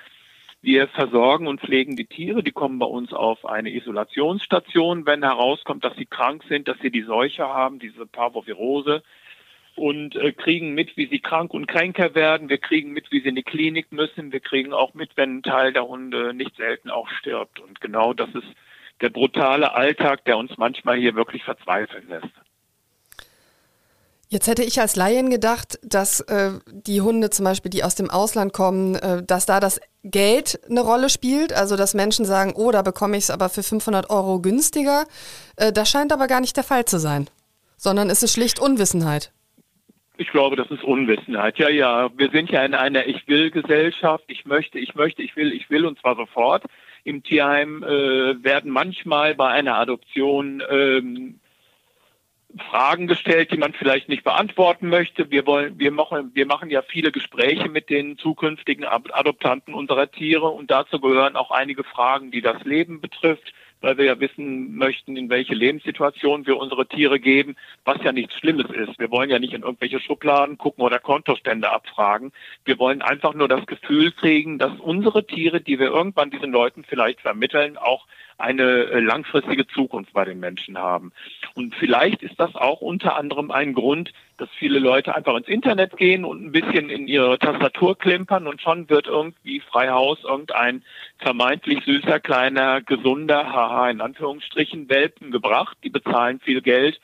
wir 0.66 0.88
versorgen 0.90 1.48
und 1.48 1.62
pflegen 1.62 1.96
die 1.96 2.08
Tiere. 2.08 2.44
Die 2.44 2.52
kommen 2.52 2.80
bei 2.80 2.86
uns 2.86 3.14
auf 3.14 3.46
eine 3.46 3.70
Isolationsstation, 3.74 5.06
wenn 5.06 5.24
herauskommt, 5.24 5.86
dass 5.86 5.96
sie 5.96 6.06
krank 6.06 6.44
sind, 6.50 6.68
dass 6.68 6.78
sie 6.80 6.92
die 6.92 7.04
Seuche 7.04 7.48
haben, 7.48 7.80
diese 7.80 8.06
Parvovirose 8.06 9.04
und 9.76 10.16
äh, 10.16 10.32
kriegen 10.32 10.74
mit, 10.74 10.98
wie 10.98 11.08
sie 11.08 11.20
krank 11.20 11.54
und 11.54 11.68
kränker 11.68 12.16
werden. 12.16 12.50
Wir 12.50 12.58
kriegen 12.58 12.92
mit, 12.92 13.12
wie 13.12 13.22
sie 13.22 13.30
in 13.30 13.36
die 13.36 13.44
Klinik 13.44 13.92
müssen. 13.92 14.32
Wir 14.32 14.40
kriegen 14.40 14.74
auch 14.74 14.94
mit, 14.94 15.16
wenn 15.16 15.38
ein 15.38 15.44
Teil 15.44 15.74
der 15.74 15.88
Hunde 15.88 16.34
nicht 16.34 16.56
selten 16.56 16.90
auch 16.90 17.10
stirbt. 17.10 17.60
Und 17.60 17.80
genau 17.82 18.14
das 18.14 18.30
ist 18.34 18.48
der 19.02 19.10
brutale 19.10 19.74
Alltag, 19.74 20.26
der 20.26 20.38
uns 20.38 20.58
manchmal 20.58 20.98
hier 20.98 21.16
wirklich 21.16 21.44
verzweifeln 21.44 22.08
lässt. 22.10 22.34
Jetzt 24.28 24.48
hätte 24.48 24.64
ich 24.64 24.82
als 24.82 24.96
Laien 24.96 25.30
gedacht, 25.30 25.80
dass 25.84 26.20
äh, 26.22 26.54
die 26.72 27.02
Hunde 27.02 27.30
zum 27.30 27.46
Beispiel, 27.46 27.70
die 27.70 27.84
aus 27.84 27.96
dem 27.96 28.10
Ausland 28.10 28.54
kommen, 28.54 28.96
äh, 28.96 29.24
dass 29.24 29.46
da 29.46 29.60
das 29.60 29.80
Geld 30.04 30.60
eine 30.68 30.82
Rolle 30.82 31.10
spielt. 31.10 31.54
Also 31.54 31.76
dass 31.76 31.94
Menschen 31.94 32.26
sagen, 32.26 32.54
oh, 32.56 32.72
da 32.72 32.82
bekomme 32.82 33.18
ich 33.18 33.26
es 33.26 33.30
aber 33.30 33.50
für 33.50 33.62
500 33.62 34.10
Euro 34.10 34.40
günstiger. 34.40 35.06
Äh, 35.58 35.72
das 35.72 35.90
scheint 35.90 36.12
aber 36.12 36.28
gar 36.28 36.42
nicht 36.42 36.58
der 36.58 36.64
Fall 36.64 36.86
zu 36.86 36.98
sein, 36.98 37.30
sondern 37.78 38.10
es 38.10 38.24
ist 38.24 38.34
schlicht 38.34 38.60
Unwissenheit. 38.60 39.32
Ich 40.18 40.30
glaube, 40.30 40.56
das 40.56 40.72
ist 40.72 40.84
Unwissenheit. 40.84 41.60
Ja, 41.60 41.70
ja, 41.70 42.10
wir 42.18 42.30
sind 42.32 42.50
ja 42.50 42.64
in 42.64 42.74
einer 42.74 43.06
Ich 43.06 43.28
will-Gesellschaft. 43.28 44.24
Ich 44.28 44.46
möchte, 44.46 44.80
ich 44.80 44.96
möchte, 44.96 45.22
ich 45.22 45.36
will, 45.36 45.52
ich 45.52 45.70
will 45.70 45.86
und 45.86 46.00
zwar 46.00 46.16
sofort. 46.16 46.64
Im 47.04 47.22
Tierheim 47.22 47.84
äh, 47.84 48.44
werden 48.44 48.72
manchmal 48.72 49.36
bei 49.36 49.50
einer 49.50 49.76
Adoption 49.76 50.64
ähm, 50.70 51.40
Fragen 52.70 53.08
gestellt, 53.08 53.52
die 53.52 53.58
man 53.58 53.74
vielleicht 53.74 54.10
nicht 54.10 54.24
beantworten 54.24 54.88
möchte. 54.90 55.30
Wir 55.30 55.46
wollen, 55.46 55.78
wir 55.78 55.92
machen, 55.92 56.32
wir 56.34 56.46
machen 56.46 56.70
ja 56.70 56.82
viele 56.82 57.12
Gespräche 57.12 57.70
mit 57.70 57.90
den 57.90 58.18
zukünftigen 58.18 58.86
Adoptanten 58.86 59.74
unserer 59.74 60.10
Tiere 60.10 60.48
und 60.48 60.72
dazu 60.72 61.00
gehören 61.00 61.36
auch 61.36 61.52
einige 61.52 61.84
Fragen, 61.84 62.32
die 62.32 62.42
das 62.42 62.64
Leben 62.64 63.02
betrifft, 63.02 63.54
weil 63.82 63.98
wir 63.98 64.06
ja 64.06 64.20
wissen 64.20 64.76
möchten, 64.76 65.18
in 65.18 65.30
welche 65.30 65.54
Lebenssituation 65.54 66.48
wir 66.48 66.58
unsere 66.58 66.88
Tiere 66.88 67.20
geben, 67.20 67.56
was 67.84 68.02
ja 68.04 68.12
nichts 68.12 68.36
Schlimmes 68.36 68.70
ist. 68.72 68.98
Wir 69.00 69.12
wollen 69.12 69.30
ja 69.30 69.40
nicht 69.40 69.54
in 69.54 69.62
irgendwelche 69.62 70.00
Schubladen 70.00 70.58
gucken 70.58 70.84
oder 70.84 71.00
Kontostände 71.00 71.70
abfragen. 71.72 72.32
Wir 72.64 72.80
wollen 72.80 73.02
einfach 73.02 73.34
nur 73.34 73.48
das 73.48 73.66
Gefühl 73.66 74.12
kriegen, 74.12 74.60
dass 74.60 74.80
unsere 74.80 75.28
Tiere, 75.28 75.62
die 75.62 75.78
wir 75.78 75.88
irgendwann 75.88 76.32
diesen 76.32 76.52
Leuten 76.52 76.84
vielleicht 76.84 77.22
vermitteln, 77.22 77.78
auch 77.78 78.08
eine 78.38 78.64
äh, 78.64 79.00
langfristige 79.00 79.66
Zukunft 79.68 80.14
bei 80.14 80.26
den 80.26 80.40
Menschen 80.40 80.78
haben. 80.78 81.12
Und 81.54 81.76
vielleicht 81.76 82.22
ist 82.22 82.40
das 82.40 82.54
auch 82.56 82.82
unter 82.82 83.16
anderem 83.16 83.52
ein 83.52 83.74
Grund, 83.74 84.12
dass 84.38 84.50
viele 84.60 84.80
Leute 84.80 85.16
einfach 85.16 85.36
ins 85.38 85.48
Internet 85.48 85.96
gehen 85.96 86.26
und 86.26 86.44
ein 86.44 86.52
bisschen 86.52 86.90
in 86.90 87.08
ihre 87.08 87.40
Tastatur 87.40 87.98
klimpern 87.98 88.48
und 88.48 88.62
schon 88.62 88.90
wird 88.90 89.08
irgendwie 89.08 89.62
frei 89.62 89.90
Haus 89.90 90.20
irgendein 90.24 90.84
vermeintlich 91.20 91.84
süßer, 91.86 92.20
kleiner, 92.20 92.82
gesunder, 92.82 93.52
haha, 93.54 93.90
in 93.90 94.02
Anführungsstrichen, 94.02 94.90
Welpen 94.90 95.32
gebracht. 95.32 95.78
Die 95.84 95.90
bezahlen 95.90 96.40
viel 96.42 96.62
Geld. 96.62 97.00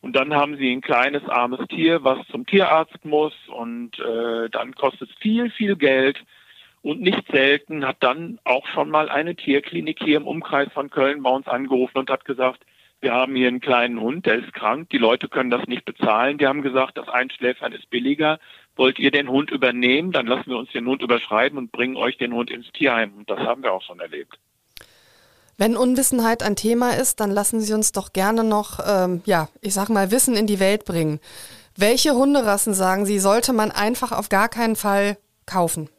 Und 0.00 0.16
dann 0.16 0.34
haben 0.34 0.56
sie 0.56 0.72
ein 0.72 0.80
kleines, 0.80 1.28
armes 1.28 1.66
Tier, 1.68 2.02
was 2.02 2.26
zum 2.28 2.46
Tierarzt 2.46 3.04
muss 3.04 3.34
und 3.48 3.98
äh, 3.98 4.48
dann 4.48 4.74
kostet 4.74 5.10
es 5.10 5.16
viel, 5.18 5.50
viel 5.50 5.76
Geld. 5.76 6.18
Und 6.82 7.00
nicht 7.02 7.24
selten 7.30 7.86
hat 7.86 7.98
dann 8.00 8.38
auch 8.44 8.66
schon 8.68 8.90
mal 8.90 9.10
eine 9.10 9.36
Tierklinik 9.36 9.98
hier 10.02 10.16
im 10.16 10.26
Umkreis 10.26 10.72
von 10.72 10.88
Köln 10.88 11.22
bei 11.22 11.30
uns 11.30 11.46
angerufen 11.46 11.98
und 11.98 12.10
hat 12.10 12.24
gesagt, 12.24 12.64
wir 13.02 13.12
haben 13.12 13.34
hier 13.34 13.48
einen 13.48 13.60
kleinen 13.60 14.00
Hund, 14.00 14.26
der 14.26 14.40
ist 14.40 14.52
krank, 14.52 14.90
die 14.90 14.98
Leute 14.98 15.28
können 15.28 15.50
das 15.50 15.66
nicht 15.66 15.84
bezahlen. 15.86 16.36
Die 16.36 16.46
haben 16.46 16.62
gesagt, 16.62 16.98
das 16.98 17.08
Einschläfern 17.08 17.72
ist 17.72 17.88
billiger. 17.88 18.38
Wollt 18.76 18.98
ihr 18.98 19.10
den 19.10 19.28
Hund 19.28 19.50
übernehmen? 19.50 20.12
Dann 20.12 20.26
lassen 20.26 20.50
wir 20.50 20.58
uns 20.58 20.70
den 20.72 20.86
Hund 20.86 21.02
überschreiben 21.02 21.58
und 21.58 21.72
bringen 21.72 21.96
euch 21.96 22.18
den 22.18 22.34
Hund 22.34 22.50
ins 22.50 22.70
Tierheim. 22.72 23.14
Und 23.16 23.30
das 23.30 23.38
haben 23.38 23.62
wir 23.62 23.72
auch 23.72 23.82
schon 23.82 24.00
erlebt. 24.00 24.38
Wenn 25.56 25.76
Unwissenheit 25.76 26.42
ein 26.42 26.56
Thema 26.56 26.92
ist, 26.92 27.20
dann 27.20 27.30
lassen 27.30 27.60
Sie 27.60 27.74
uns 27.74 27.92
doch 27.92 28.12
gerne 28.12 28.44
noch, 28.44 28.80
ähm, 28.86 29.22
ja, 29.26 29.48
ich 29.60 29.74
sag 29.74 29.88
mal, 29.90 30.10
Wissen 30.10 30.34
in 30.34 30.46
die 30.46 30.60
Welt 30.60 30.84
bringen. 30.84 31.20
Welche 31.76 32.14
Hunderassen, 32.14 32.74
sagen 32.74 33.04
Sie, 33.06 33.18
sollte 33.18 33.52
man 33.52 33.70
einfach 33.70 34.12
auf 34.12 34.28
gar 34.28 34.48
keinen 34.48 34.76
Fall 34.76 35.18
kaufen? 35.46 35.90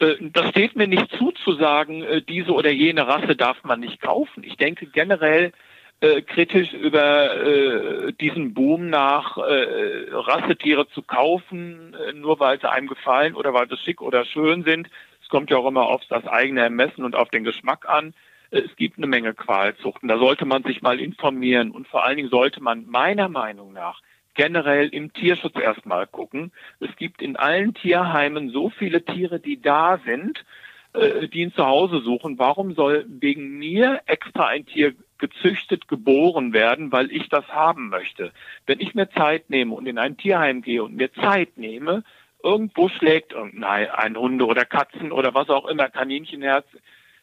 Äh, 0.00 0.16
das 0.32 0.48
steht 0.50 0.76
mir 0.76 0.88
nicht 0.88 1.10
zu, 1.12 1.32
zu 1.32 1.52
sagen, 1.54 2.02
äh, 2.02 2.22
diese 2.22 2.52
oder 2.52 2.70
jene 2.70 3.06
Rasse 3.06 3.36
darf 3.36 3.62
man 3.64 3.80
nicht 3.80 4.00
kaufen. 4.00 4.42
Ich 4.42 4.56
denke 4.56 4.86
generell 4.86 5.52
äh, 6.00 6.22
kritisch 6.22 6.72
über 6.72 7.36
äh, 7.44 8.12
diesen 8.14 8.54
Boom 8.54 8.88
nach 8.88 9.36
äh, 9.36 10.06
Rassetiere 10.10 10.88
zu 10.88 11.02
kaufen, 11.02 11.94
äh, 11.94 12.12
nur 12.14 12.40
weil 12.40 12.58
sie 12.58 12.70
einem 12.70 12.88
gefallen 12.88 13.34
oder 13.34 13.52
weil 13.52 13.68
sie 13.68 13.76
schick 13.76 14.00
oder 14.00 14.24
schön 14.24 14.64
sind. 14.64 14.88
Es 15.22 15.28
kommt 15.28 15.50
ja 15.50 15.58
auch 15.58 15.68
immer 15.68 15.86
auf 15.86 16.02
das 16.08 16.26
eigene 16.26 16.62
Ermessen 16.62 17.04
und 17.04 17.14
auf 17.14 17.28
den 17.28 17.44
Geschmack 17.44 17.88
an. 17.88 18.14
Es 18.50 18.74
gibt 18.76 18.96
eine 18.96 19.06
Menge 19.06 19.34
Qualzuchten. 19.34 20.08
Da 20.08 20.18
sollte 20.18 20.44
man 20.44 20.64
sich 20.64 20.82
mal 20.82 20.98
informieren 20.98 21.70
und 21.70 21.86
vor 21.86 22.04
allen 22.04 22.16
Dingen 22.16 22.30
sollte 22.30 22.62
man 22.62 22.86
meiner 22.86 23.28
Meinung 23.28 23.72
nach 23.72 24.00
generell 24.34 24.88
im 24.88 25.12
Tierschutz 25.12 25.56
erstmal 25.56 26.06
gucken. 26.06 26.52
Es 26.78 26.94
gibt 26.96 27.22
in 27.22 27.36
allen 27.36 27.74
Tierheimen 27.74 28.50
so 28.50 28.70
viele 28.70 29.04
Tiere, 29.04 29.40
die 29.40 29.60
da 29.60 30.00
sind, 30.04 30.44
äh, 30.92 31.28
die 31.28 31.46
ein 31.46 31.52
Zuhause 31.52 32.00
suchen. 32.00 32.38
Warum 32.38 32.74
soll 32.74 33.06
wegen 33.08 33.58
mir 33.58 34.00
extra 34.06 34.46
ein 34.46 34.66
Tier 34.66 34.94
gezüchtet 35.18 35.88
geboren 35.88 36.52
werden, 36.52 36.92
weil 36.92 37.10
ich 37.10 37.28
das 37.28 37.46
haben 37.48 37.88
möchte? 37.88 38.32
Wenn 38.66 38.80
ich 38.80 38.94
mir 38.94 39.10
Zeit 39.10 39.50
nehme 39.50 39.74
und 39.74 39.86
in 39.86 39.98
ein 39.98 40.16
Tierheim 40.16 40.62
gehe 40.62 40.82
und 40.82 40.96
mir 40.96 41.12
Zeit 41.12 41.58
nehme, 41.58 42.04
irgendwo 42.42 42.88
schlägt 42.88 43.32
irgendein 43.32 43.90
ein 43.90 44.16
Hunde 44.16 44.46
oder 44.46 44.64
Katzen 44.64 45.12
oder 45.12 45.34
was 45.34 45.50
auch 45.50 45.66
immer, 45.66 45.88
Kaninchenherz, 45.88 46.66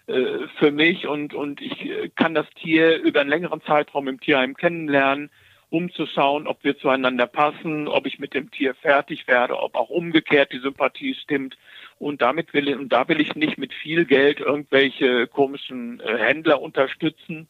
äh, 0.08 0.48
für 0.58 0.72
mich 0.72 1.06
und, 1.06 1.34
und 1.34 1.62
ich 1.62 1.86
äh, 1.86 2.10
kann 2.16 2.34
das 2.34 2.50
Tier 2.62 2.98
über 2.98 3.20
einen 3.22 3.30
längeren 3.30 3.62
Zeitraum 3.62 4.08
im 4.08 4.22
Tierheim 4.22 4.56
kennenlernen, 4.56 5.30
um 5.70 5.92
zu 5.92 6.06
schauen, 6.06 6.48
ob 6.48 6.64
wir 6.64 6.78
zueinander 6.78 7.28
passen, 7.28 7.88
ob 7.88 8.06
ich 8.06 8.20
mit 8.20 8.34
dem 8.34 8.52
Tier 8.52 8.74
fertig 8.76 9.28
werde, 9.28 9.60
ob 9.60 9.76
auch 9.76 9.90
umgekehrt 9.90 10.54
die 10.54 10.60
Sympathie 10.60 11.14
stimmt. 11.16 11.58
Und 12.00 12.22
damit 12.22 12.54
will 12.54 12.70
ich, 12.70 12.76
und 12.76 12.90
da 12.90 13.08
will 13.08 13.20
ich 13.20 13.36
nicht 13.36 13.58
mit 13.58 13.74
viel 13.74 14.06
Geld 14.06 14.40
irgendwelche 14.40 15.28
komischen 15.28 16.00
äh, 16.00 16.18
Händler 16.18 16.62
unterstützen, 16.62 17.48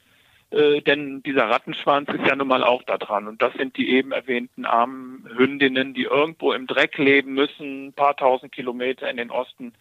äh, 0.49 0.81
denn 0.81 1.21
dieser 1.23 1.49
Rattenschwanz 1.49 2.09
ist 2.09 2.25
ja 2.25 2.35
nun 2.35 2.47
mal 2.47 2.63
auch 2.63 2.83
da 2.83 2.97
dran. 2.97 3.27
Und 3.27 3.41
das 3.41 3.53
sind 3.53 3.77
die 3.77 3.89
eben 3.91 4.11
erwähnten 4.11 4.65
armen 4.65 5.27
Hündinnen, 5.37 5.93
die 5.93 6.03
irgendwo 6.03 6.53
im 6.53 6.65
Dreck 6.65 6.97
leben 6.97 7.33
müssen, 7.33 7.87
ein 7.87 7.93
paar 7.93 8.15
tausend 8.15 8.51
Kilometer 8.51 9.09
in 9.09 9.17
den 9.17 9.31
Osten 9.31 9.73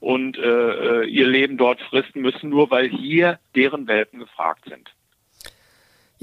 und 0.00 0.38
äh, 0.38 1.02
äh, 1.02 1.04
ihr 1.06 1.26
Leben 1.26 1.56
dort 1.56 1.80
fristen 1.80 2.22
müssen, 2.22 2.50
nur 2.50 2.70
weil 2.70 2.88
hier 2.88 3.38
deren 3.54 3.86
Welpen 3.88 4.20
gefragt 4.20 4.64
sind. 4.68 4.90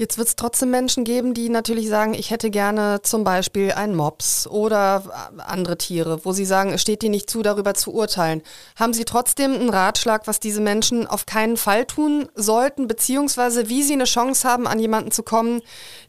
Jetzt 0.02 0.18
wird 0.18 0.26
es 0.26 0.34
trotzdem 0.34 0.72
Menschen 0.72 1.04
geben, 1.04 1.32
die 1.32 1.48
natürlich 1.48 1.88
sagen, 1.88 2.12
ich 2.12 2.32
hätte 2.32 2.50
gerne 2.50 3.02
zum 3.02 3.22
Beispiel 3.22 3.70
einen 3.70 3.94
Mops 3.94 4.48
oder 4.48 5.04
andere 5.46 5.78
Tiere, 5.78 6.24
wo 6.24 6.32
sie 6.32 6.44
sagen, 6.44 6.72
es 6.72 6.82
steht 6.82 7.04
ihnen 7.04 7.12
nicht 7.12 7.30
zu, 7.30 7.44
darüber 7.44 7.74
zu 7.74 7.94
urteilen. 7.94 8.42
Haben 8.76 8.94
Sie 8.94 9.04
trotzdem 9.04 9.52
einen 9.52 9.70
Ratschlag, 9.70 10.26
was 10.26 10.40
diese 10.40 10.60
Menschen 10.60 11.06
auf 11.06 11.24
keinen 11.24 11.56
Fall 11.56 11.86
tun 11.86 12.28
sollten, 12.34 12.88
beziehungsweise 12.88 13.68
wie 13.68 13.84
sie 13.84 13.92
eine 13.92 14.02
Chance 14.02 14.48
haben, 14.48 14.66
an 14.66 14.80
jemanden 14.80 15.12
zu 15.12 15.22
kommen, 15.22 15.60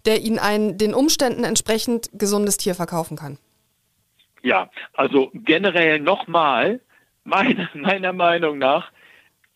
der 0.08 0.22
ihnen 0.22 0.40
ein 0.40 0.80
den 0.80 0.96
Umständen 0.96 1.44
entsprechend 1.44 2.10
gesundes 2.14 2.58
Tier 2.58 2.74
verkaufen 2.74 3.16
kann? 3.16 3.38
Ja, 4.42 4.72
also 4.94 5.30
generell 5.36 6.00
nochmal, 6.00 6.80
meine, 7.26 7.70
meiner 7.76 8.12
Meinung 8.12 8.58
nach 8.58 8.92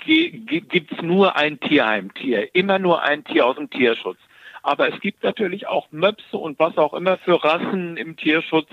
gibt 0.05 0.91
es 0.91 1.01
nur 1.01 1.35
ein 1.35 1.59
Tierheimtier, 1.59 2.53
immer 2.53 2.77
nur 2.77 3.01
ein 3.01 3.23
Tier 3.23 3.47
aus 3.47 3.55
dem 3.55 3.71
Tierschutz. 3.71 4.19
Aber 4.67 4.93
es 4.93 4.99
gibt 4.99 5.23
natürlich 5.23 5.65
auch 5.67 5.87
Möpse 5.91 6.37
und 6.37 6.59
was 6.59 6.77
auch 6.77 6.93
immer 6.93 7.17
für 7.19 7.41
Rassen 7.41 7.95
im 7.95 8.17
Tierschutz, 8.17 8.67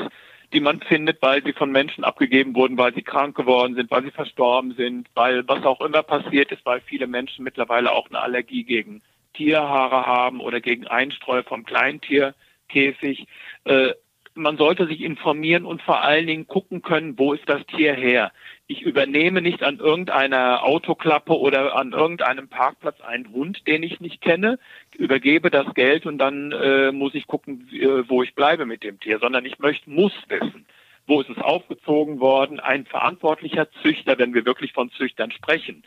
die 0.52 0.58
man 0.58 0.80
findet, 0.80 1.22
weil 1.22 1.44
sie 1.44 1.52
von 1.52 1.70
Menschen 1.70 2.02
abgegeben 2.02 2.56
wurden, 2.56 2.76
weil 2.76 2.92
sie 2.94 3.02
krank 3.02 3.36
geworden 3.36 3.76
sind, 3.76 3.92
weil 3.92 4.02
sie 4.02 4.10
verstorben 4.10 4.74
sind, 4.74 5.06
weil 5.14 5.46
was 5.46 5.64
auch 5.64 5.80
immer 5.80 6.02
passiert 6.02 6.50
ist, 6.50 6.66
weil 6.66 6.80
viele 6.80 7.06
Menschen 7.06 7.44
mittlerweile 7.44 7.92
auch 7.92 8.08
eine 8.08 8.18
Allergie 8.18 8.64
gegen 8.64 9.02
Tierhaare 9.34 10.04
haben 10.04 10.40
oder 10.40 10.60
gegen 10.60 10.88
Einstreu 10.88 11.44
vom 11.44 11.64
Kleintierkäfig. 11.64 13.28
Äh, 13.62 13.92
man 14.34 14.56
sollte 14.56 14.86
sich 14.86 15.00
informieren 15.00 15.64
und 15.64 15.82
vor 15.82 16.02
allen 16.02 16.26
Dingen 16.26 16.46
gucken 16.46 16.82
können, 16.82 17.18
wo 17.18 17.32
ist 17.32 17.48
das 17.48 17.64
Tier 17.66 17.94
her. 17.94 18.32
Ich 18.66 18.82
übernehme 18.82 19.40
nicht 19.40 19.62
an 19.62 19.78
irgendeiner 19.78 20.64
Autoklappe 20.64 21.38
oder 21.38 21.76
an 21.76 21.92
irgendeinem 21.92 22.48
Parkplatz 22.48 23.00
einen 23.00 23.32
Hund, 23.32 23.66
den 23.66 23.82
ich 23.82 24.00
nicht 24.00 24.20
kenne, 24.20 24.58
übergebe 24.96 25.50
das 25.50 25.72
Geld 25.74 26.06
und 26.06 26.18
dann 26.18 26.52
äh, 26.52 26.90
muss 26.92 27.14
ich 27.14 27.26
gucken, 27.26 27.68
äh, 27.72 28.08
wo 28.08 28.22
ich 28.22 28.34
bleibe 28.34 28.66
mit 28.66 28.82
dem 28.82 28.98
Tier, 29.00 29.18
sondern 29.18 29.44
ich 29.44 29.58
möchte, 29.58 29.88
muss 29.88 30.12
wissen, 30.28 30.66
wo 31.06 31.20
ist 31.20 31.30
es 31.30 31.38
aufgezogen 31.38 32.18
worden, 32.18 32.60
ein 32.60 32.86
verantwortlicher 32.86 33.70
Züchter, 33.82 34.18
wenn 34.18 34.34
wir 34.34 34.46
wirklich 34.46 34.72
von 34.72 34.90
Züchtern 34.90 35.30
sprechen 35.30 35.84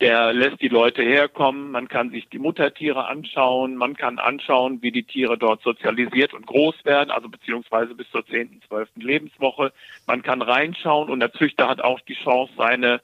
der 0.00 0.32
lässt 0.32 0.60
die 0.60 0.68
Leute 0.68 1.02
herkommen, 1.02 1.70
man 1.70 1.88
kann 1.88 2.10
sich 2.10 2.28
die 2.28 2.38
Muttertiere 2.38 3.06
anschauen, 3.06 3.76
man 3.76 3.96
kann 3.96 4.18
anschauen, 4.18 4.82
wie 4.82 4.90
die 4.90 5.04
Tiere 5.04 5.38
dort 5.38 5.62
sozialisiert 5.62 6.34
und 6.34 6.46
groß 6.46 6.84
werden, 6.84 7.10
also 7.10 7.28
beziehungsweise 7.28 7.94
bis 7.94 8.10
zur 8.10 8.26
zehnten, 8.26 8.60
zwölften 8.66 9.00
Lebenswoche. 9.00 9.72
Man 10.06 10.22
kann 10.22 10.42
reinschauen 10.42 11.10
und 11.10 11.20
der 11.20 11.32
Züchter 11.32 11.68
hat 11.68 11.80
auch 11.80 12.00
die 12.00 12.16
Chance, 12.16 12.52
seine, 12.56 13.00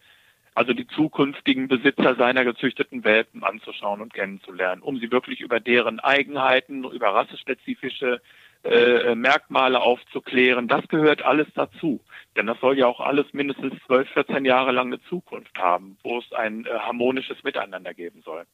also 0.55 0.73
die 0.73 0.89
zukünftigen 0.89 1.69
Besitzer 1.69 2.17
seiner 2.17 2.45
gezüchteten 2.45 3.05
Welpen 3.05 3.45
anzuschauen 3.45 4.01
und 4.01 4.13
kennenzulernen, 4.13 4.83
um 4.83 4.99
sie 4.99 5.13
wirklich 5.13 5.41
über 5.41 5.61
deren 5.61 6.01
Eigenheiten, 6.01 6.83
über 6.83 7.15
rassespezifische 7.15 8.21
äh, 8.65 9.15
Merkmale 9.15 9.81
aufzuklären. 9.81 10.69
Das 10.69 10.87
gehört 10.89 11.23
alles 11.23 11.49
dazu. 11.55 12.01
Denn 12.37 12.47
das 12.47 12.61
soll 12.61 12.79
ja 12.79 12.87
auch 12.87 13.01
alles 13.01 13.27
mindestens 13.33 13.75
12, 13.87 14.09
14 14.11 14.45
Jahre 14.45 14.73
lang 14.73 14.89
eine 14.89 15.03
Zukunft 15.09 15.57
haben, 15.59 15.99
wo 16.03 16.19
es 16.19 16.33
ein 16.33 16.67
äh, 16.67 16.71
harmonisches 16.79 17.43
Miteinander 17.43 17.95
geben 17.95 18.23
soll. 18.25 18.45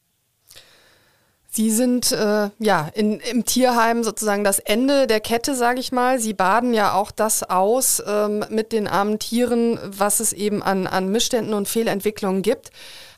Sie 1.49 1.71
sind 1.71 2.11
äh, 2.11 2.49
ja 2.59 2.89
in, 2.93 3.19
im 3.19 3.45
Tierheim 3.45 4.03
sozusagen 4.03 4.43
das 4.43 4.59
Ende 4.59 5.07
der 5.07 5.19
Kette, 5.19 5.55
sage 5.55 5.79
ich 5.79 5.91
mal. 5.91 6.19
Sie 6.19 6.33
baden 6.33 6.73
ja 6.73 6.93
auch 6.93 7.09
das 7.09 7.41
aus 7.41 8.03
ähm, 8.05 8.45
mit 8.49 8.71
den 8.71 8.87
armen 8.87 9.17
Tieren, 9.17 9.79
was 9.83 10.19
es 10.19 10.33
eben 10.33 10.61
an, 10.61 10.87
an 10.87 11.09
Missständen 11.09 11.53
und 11.53 11.67
Fehlentwicklungen 11.67 12.41
gibt. 12.41 12.71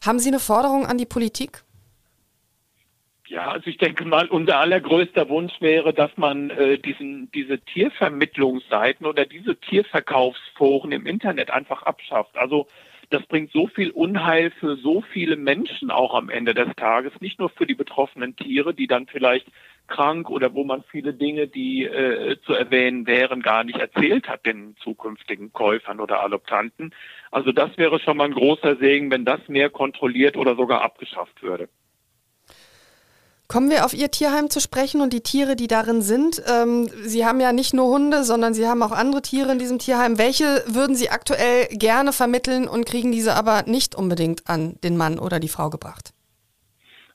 Haben 0.05 0.19
Sie 0.19 0.29
eine 0.29 0.39
Forderung 0.39 0.85
an 0.85 0.97
die 0.97 1.05
Politik? 1.05 1.63
Ja, 3.39 3.51
also 3.51 3.69
ich 3.69 3.77
denke 3.77 4.03
mal, 4.03 4.27
unser 4.27 4.59
allergrößter 4.59 5.29
Wunsch 5.29 5.61
wäre, 5.61 5.93
dass 5.93 6.11
man 6.17 6.49
äh, 6.49 6.77
diesen, 6.77 7.31
diese 7.31 7.57
Tiervermittlungsseiten 7.57 9.05
oder 9.05 9.25
diese 9.25 9.55
Tierverkaufsforen 9.55 10.91
im 10.91 11.05
Internet 11.05 11.49
einfach 11.49 11.83
abschafft. 11.83 12.37
Also 12.37 12.67
das 13.11 13.25
bringt 13.27 13.53
so 13.53 13.67
viel 13.67 13.91
Unheil 13.91 14.51
für 14.51 14.75
so 14.75 14.99
viele 15.13 15.37
Menschen 15.37 15.89
auch 15.89 16.15
am 16.15 16.29
Ende 16.29 16.53
des 16.53 16.67
Tages, 16.75 17.13
nicht 17.21 17.39
nur 17.39 17.49
für 17.49 17.65
die 17.65 17.75
betroffenen 17.75 18.35
Tiere, 18.35 18.73
die 18.73 18.87
dann 18.87 19.07
vielleicht 19.07 19.47
krank 19.87 20.29
oder 20.29 20.53
wo 20.53 20.65
man 20.65 20.83
viele 20.91 21.13
Dinge, 21.13 21.47
die 21.47 21.85
äh, 21.85 22.35
zu 22.41 22.51
erwähnen 22.51 23.07
wären, 23.07 23.41
gar 23.41 23.63
nicht 23.63 23.79
erzählt 23.79 24.27
hat 24.27 24.45
den 24.45 24.75
zukünftigen 24.83 25.53
Käufern 25.53 26.01
oder 26.01 26.21
Adoptanten. 26.25 26.93
Also 27.31 27.53
das 27.53 27.77
wäre 27.77 28.01
schon 28.01 28.17
mal 28.17 28.25
ein 28.25 28.33
großer 28.33 28.75
Segen, 28.75 29.09
wenn 29.11 29.23
das 29.23 29.47
mehr 29.47 29.69
kontrolliert 29.69 30.35
oder 30.35 30.57
sogar 30.57 30.81
abgeschafft 30.81 31.41
würde. 31.41 31.69
Kommen 33.51 33.71
wir 33.71 33.83
auf 33.83 33.95
Ihr 33.95 34.11
Tierheim 34.11 34.51
zu 34.51 34.59
sprechen 34.59 35.01
und 35.01 35.11
die 35.11 35.21
Tiere, 35.21 35.55
die 35.55 35.65
darin 35.65 36.03
sind. 36.03 36.39
Ähm, 36.47 36.87
Sie 37.01 37.25
haben 37.25 37.39
ja 37.39 37.51
nicht 37.51 37.73
nur 37.73 37.87
Hunde, 37.87 38.23
sondern 38.23 38.53
Sie 38.53 38.67
haben 38.67 38.83
auch 38.83 38.91
andere 38.91 39.23
Tiere 39.23 39.51
in 39.51 39.57
diesem 39.57 39.79
Tierheim. 39.79 40.19
Welche 40.19 40.61
würden 40.67 40.95
Sie 40.95 41.09
aktuell 41.09 41.65
gerne 41.71 42.13
vermitteln 42.13 42.67
und 42.67 42.85
kriegen 42.85 43.11
diese 43.11 43.33
aber 43.33 43.63
nicht 43.65 43.95
unbedingt 43.95 44.47
an 44.47 44.75
den 44.83 44.97
Mann 44.97 45.17
oder 45.17 45.39
die 45.39 45.47
Frau 45.47 45.71
gebracht? 45.71 46.13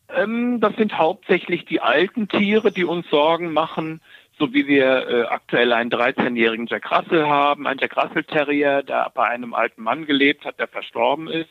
Ähm, 0.08 0.58
das 0.60 0.74
sind 0.74 0.98
hauptsächlich 0.98 1.66
die 1.66 1.80
alten 1.80 2.26
Tiere, 2.26 2.72
die 2.72 2.84
uns 2.84 3.08
Sorgen 3.10 3.52
machen, 3.52 4.00
so 4.36 4.52
wie 4.52 4.66
wir 4.66 5.08
äh, 5.08 5.22
aktuell 5.26 5.72
einen 5.72 5.92
13-jährigen 5.92 6.66
Jack 6.66 6.90
Russell 6.90 7.26
haben, 7.26 7.68
ein 7.68 7.78
Jack 7.78 7.96
Russell 7.96 8.24
Terrier, 8.24 8.82
der 8.82 9.12
bei 9.14 9.28
einem 9.28 9.54
alten 9.54 9.84
Mann 9.84 10.04
gelebt 10.04 10.44
hat, 10.44 10.58
der 10.58 10.66
verstorben 10.66 11.28
ist 11.28 11.50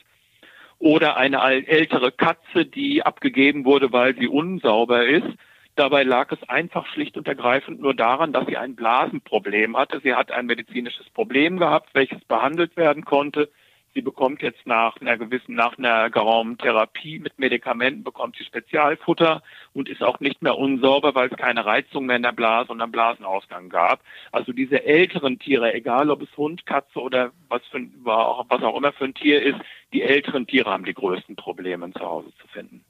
oder 0.83 1.15
eine 1.15 1.41
ältere 1.41 2.11
Katze, 2.11 2.65
die 2.65 3.03
abgegeben 3.03 3.63
wurde, 3.63 3.93
weil 3.93 4.15
sie 4.17 4.27
unsauber 4.27 5.05
ist. 5.05 5.27
Dabei 5.75 6.03
lag 6.03 6.29
es 6.33 6.49
einfach 6.49 6.85
schlicht 6.87 7.15
und 7.15 7.25
ergreifend 7.25 7.79
nur 7.79 7.95
daran, 7.95 8.33
dass 8.33 8.45
sie 8.47 8.57
ein 8.57 8.75
Blasenproblem 8.75 9.77
hatte. 9.77 10.01
Sie 10.03 10.13
hat 10.13 10.31
ein 10.31 10.45
medizinisches 10.45 11.09
Problem 11.11 11.57
gehabt, 11.57 11.95
welches 11.95 12.23
behandelt 12.25 12.75
werden 12.75 13.05
konnte. 13.05 13.49
Sie 13.93 14.01
bekommt 14.01 14.41
jetzt 14.41 14.65
nach 14.65 14.99
einer 14.99 15.17
gewissen, 15.17 15.53
nach 15.53 15.77
einer 15.77 16.09
geraumen 16.09 16.57
Therapie 16.57 17.19
mit 17.19 17.37
Medikamenten, 17.37 18.03
bekommt 18.03 18.35
sie 18.37 18.43
Spezialfutter 18.43 19.43
und 19.73 19.87
ist 19.87 20.01
auch 20.01 20.19
nicht 20.19 20.41
mehr 20.41 20.57
unsauber, 20.57 21.13
weil 21.13 21.29
es 21.29 21.37
keine 21.37 21.65
Reizung 21.65 22.07
mehr 22.07 22.15
in 22.15 22.23
der 22.23 22.31
Blase 22.31 22.71
und 22.71 22.81
am 22.81 22.91
Blasenausgang 22.91 23.69
gab. 23.69 24.01
Also 24.31 24.51
diese 24.51 24.83
älteren 24.83 25.37
Tiere, 25.37 25.73
egal 25.73 26.09
ob 26.09 26.23
es 26.23 26.37
Hund, 26.37 26.65
Katze 26.65 26.99
oder 26.99 27.31
was, 27.49 27.61
für, 27.67 27.81
was 28.03 28.63
auch 28.63 28.77
immer 28.77 28.93
für 28.93 29.05
ein 29.05 29.13
Tier 29.13 29.43
ist, 29.43 29.59
die 29.93 30.01
älteren 30.01 30.47
Tiere 30.47 30.71
haben 30.71 30.85
die 30.85 30.93
größten 30.95 31.35
Probleme 31.35 31.91
zu 31.93 32.01
Hause 32.01 32.33
zu 32.41 32.47
finden. 32.47 32.83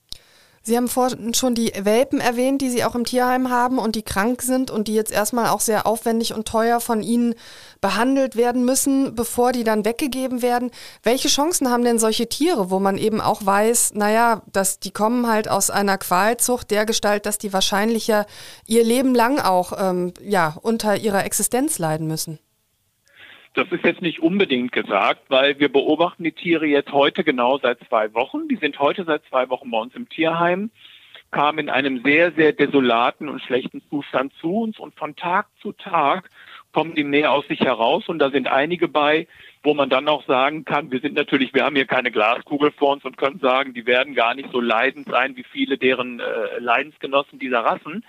Sie 0.65 0.77
haben 0.77 0.87
vorhin 0.87 1.33
schon 1.33 1.55
die 1.55 1.73
Welpen 1.77 2.21
erwähnt, 2.21 2.61
die 2.61 2.69
Sie 2.69 2.85
auch 2.85 2.95
im 2.95 3.03
Tierheim 3.03 3.49
haben 3.49 3.79
und 3.79 3.97
die 3.97 4.01
krank 4.01 4.41
sind 4.41 4.71
und 4.71 4.87
die 4.87 4.93
jetzt 4.93 5.11
erstmal 5.11 5.49
auch 5.49 5.59
sehr 5.59 5.85
aufwendig 5.85 6.33
und 6.33 6.47
teuer 6.47 6.79
von 6.79 7.03
Ihnen 7.03 7.35
behandelt 7.81 8.37
werden 8.37 8.63
müssen, 8.63 9.13
bevor 9.13 9.51
die 9.51 9.65
dann 9.65 9.83
weggegeben 9.83 10.41
werden. 10.41 10.71
Welche 11.03 11.27
Chancen 11.27 11.69
haben 11.69 11.83
denn 11.83 11.99
solche 11.99 12.29
Tiere, 12.29 12.69
wo 12.69 12.79
man 12.79 12.97
eben 12.97 13.19
auch 13.19 13.45
weiß, 13.45 13.95
naja, 13.95 14.41
dass 14.53 14.79
die 14.79 14.91
kommen 14.91 15.27
halt 15.27 15.49
aus 15.49 15.69
einer 15.69 15.97
Qualzucht 15.97 16.71
der 16.71 16.85
Gestalt, 16.85 17.25
dass 17.25 17.37
die 17.37 17.51
wahrscheinlich 17.51 18.07
ja 18.07 18.25
ihr 18.65 18.85
Leben 18.85 19.13
lang 19.13 19.39
auch 19.39 19.73
ähm, 19.77 20.13
ja, 20.21 20.55
unter 20.61 20.95
ihrer 20.95 21.25
Existenz 21.25 21.77
leiden 21.77 22.07
müssen? 22.07 22.39
Das 23.53 23.71
ist 23.71 23.83
jetzt 23.83 24.01
nicht 24.01 24.19
unbedingt 24.19 24.71
gesagt, 24.71 25.29
weil 25.29 25.59
wir 25.59 25.71
beobachten 25.71 26.23
die 26.23 26.31
Tiere 26.31 26.65
jetzt 26.65 26.91
heute 26.91 27.23
genau 27.23 27.59
seit 27.59 27.79
zwei 27.87 28.11
Wochen. 28.15 28.47
Die 28.47 28.55
sind 28.55 28.79
heute 28.79 29.03
seit 29.03 29.23
zwei 29.25 29.47
Wochen 29.49 29.69
bei 29.69 29.77
uns 29.77 29.93
im 29.93 30.09
Tierheim, 30.09 30.71
kamen 31.29 31.59
in 31.59 31.69
einem 31.69 32.01
sehr, 32.03 32.31
sehr 32.31 32.53
desolaten 32.53 33.29
und 33.29 33.41
schlechten 33.41 33.83
Zustand 33.89 34.33
zu 34.41 34.55
uns 34.55 34.79
und 34.79 34.95
von 34.95 35.15
Tag 35.15 35.47
zu 35.61 35.71
Tag 35.71 36.29
kommen 36.73 36.95
die 36.95 37.03
mehr 37.03 37.31
aus 37.31 37.47
sich 37.47 37.59
heraus 37.59 38.09
und 38.09 38.17
da 38.17 38.31
sind 38.31 38.47
einige 38.47 38.87
bei, 38.87 39.27
wo 39.61 39.75
man 39.75 39.89
dann 39.89 40.07
auch 40.07 40.25
sagen 40.25 40.65
kann, 40.65 40.91
wir 40.91 40.99
sind 40.99 41.13
natürlich, 41.13 41.53
wir 41.53 41.63
haben 41.63 41.75
hier 41.75 41.85
keine 41.85 42.11
Glaskugel 42.11 42.71
vor 42.71 42.93
uns 42.93 43.05
und 43.05 43.17
können 43.17 43.39
sagen, 43.39 43.75
die 43.75 43.85
werden 43.85 44.15
gar 44.15 44.33
nicht 44.33 44.49
so 44.51 44.59
leidend 44.59 45.07
sein 45.07 45.35
wie 45.35 45.43
viele 45.43 45.77
deren 45.77 46.19
äh, 46.19 46.57
Leidensgenossen 46.57 47.37
dieser 47.37 47.59
Rassen. 47.59 48.03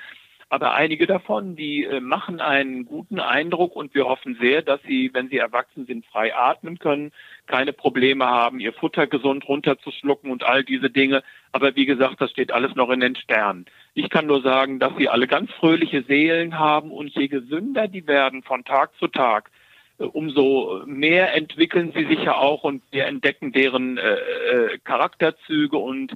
Aber 0.50 0.74
einige 0.74 1.07
davon, 1.07 1.57
die 1.57 1.85
äh, 1.85 2.00
machen 2.00 2.40
einen 2.40 2.85
guten 2.85 3.18
Eindruck 3.18 3.74
und 3.76 3.94
wir 3.94 4.04
hoffen 4.04 4.37
sehr, 4.40 4.62
dass 4.62 4.80
sie, 4.83 5.11
wenn 5.12 5.28
sie 5.28 5.38
erwachsen 5.38 5.87
sind, 5.87 6.07
frei 6.07 6.35
atmen 6.35 6.78
können, 6.78 7.12
keine 7.46 7.72
Probleme 7.72 8.26
haben, 8.26 8.61
ihr 8.61 8.72
Futter 8.72 9.07
gesund 9.07 9.48
runterzuschlucken 9.48 10.30
und 10.30 10.44
all 10.44 10.64
diese 10.64 10.90
Dinge. 10.90 11.22
Aber 11.52 11.74
wie 11.76 11.87
gesagt, 11.87 12.20
das 12.20 12.30
steht 12.30 12.52
alles 12.52 12.74
noch 12.74 12.90
in 12.90 13.00
den 13.00 13.16
Sternen. 13.16 13.66
Ich 13.94 14.11
kann 14.11 14.26
nur 14.26 14.42
sagen, 14.42 14.78
dass 14.78 14.92
sie 14.96 15.09
alle 15.09 15.26
ganz 15.26 15.50
fröhliche 15.52 16.02
Seelen 16.02 16.59
haben 16.59 16.90
und 16.90 17.14
je 17.14 17.28
gesünder 17.28 17.88
die 17.88 18.07
werden 18.07 18.42
von 18.42 18.64
Tag 18.64 18.90
zu 18.98 19.09
Tag, 19.09 19.50
äh, 19.98 20.04
umso 20.04 20.83
mehr 20.87 21.35
entwickeln 21.35 21.92
sie 21.94 22.04
sich 22.04 22.22
ja 22.22 22.37
auch 22.37 22.64
und 22.64 22.83
wir 22.90 23.07
entdecken 23.07 23.52
deren 23.52 23.98
äh, 23.98 24.14
äh 24.14 24.78
Charakterzüge 24.85 25.78
und 25.78 26.14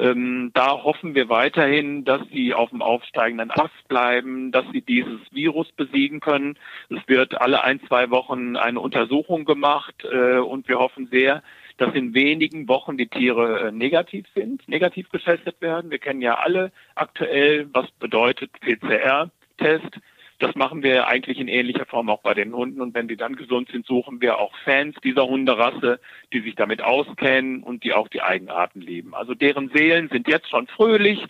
ähm, 0.00 0.50
da 0.54 0.82
hoffen 0.82 1.14
wir 1.14 1.28
weiterhin, 1.28 2.04
dass 2.04 2.22
sie 2.32 2.54
auf 2.54 2.70
dem 2.70 2.82
aufsteigenden 2.82 3.50
Ast 3.50 3.88
bleiben, 3.88 4.52
dass 4.52 4.64
sie 4.72 4.82
dieses 4.82 5.20
Virus 5.32 5.70
besiegen 5.72 6.20
können. 6.20 6.58
Es 6.88 7.06
wird 7.06 7.40
alle 7.40 7.62
ein, 7.64 7.80
zwei 7.88 8.10
Wochen 8.10 8.56
eine 8.56 8.80
Untersuchung 8.80 9.44
gemacht 9.44 9.94
äh, 10.04 10.38
und 10.38 10.68
wir 10.68 10.78
hoffen 10.78 11.08
sehr, 11.10 11.42
dass 11.78 11.94
in 11.94 12.12
wenigen 12.12 12.68
Wochen 12.68 12.96
die 12.96 13.06
Tiere 13.08 13.68
äh, 13.68 13.72
negativ 13.72 14.26
sind, 14.34 14.68
negativ 14.68 15.08
getestet 15.10 15.60
werden. 15.60 15.90
Wir 15.90 15.98
kennen 15.98 16.22
ja 16.22 16.34
alle 16.34 16.72
aktuell, 16.94 17.68
was 17.72 17.90
bedeutet 17.92 18.50
PCR-Test. 18.60 20.00
Das 20.38 20.54
machen 20.54 20.84
wir 20.84 21.08
eigentlich 21.08 21.38
in 21.38 21.48
ähnlicher 21.48 21.84
Form 21.84 22.08
auch 22.08 22.20
bei 22.20 22.32
den 22.32 22.54
Hunden. 22.54 22.80
Und 22.80 22.94
wenn 22.94 23.08
die 23.08 23.16
dann 23.16 23.34
gesund 23.34 23.70
sind, 23.72 23.86
suchen 23.86 24.20
wir 24.20 24.38
auch 24.38 24.52
Fans 24.64 24.94
dieser 25.02 25.26
Hunderasse, 25.26 26.00
die 26.32 26.40
sich 26.40 26.54
damit 26.54 26.80
auskennen 26.80 27.62
und 27.62 27.82
die 27.82 27.92
auch 27.92 28.08
die 28.08 28.22
Eigenarten 28.22 28.80
lieben. 28.80 29.14
Also 29.14 29.34
deren 29.34 29.70
Seelen 29.74 30.08
sind 30.10 30.28
jetzt 30.28 30.48
schon 30.48 30.68
fröhlich. 30.68 31.24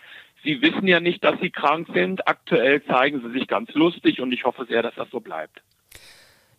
Sie 0.44 0.60
wissen 0.60 0.86
ja 0.86 1.00
nicht, 1.00 1.24
dass 1.24 1.40
sie 1.40 1.50
krank 1.50 1.88
sind. 1.94 2.28
Aktuell 2.28 2.84
zeigen 2.84 3.22
sie 3.22 3.38
sich 3.38 3.48
ganz 3.48 3.72
lustig 3.72 4.20
und 4.20 4.30
ich 4.32 4.44
hoffe 4.44 4.66
sehr, 4.66 4.82
dass 4.82 4.94
das 4.94 5.08
so 5.10 5.20
bleibt. 5.20 5.62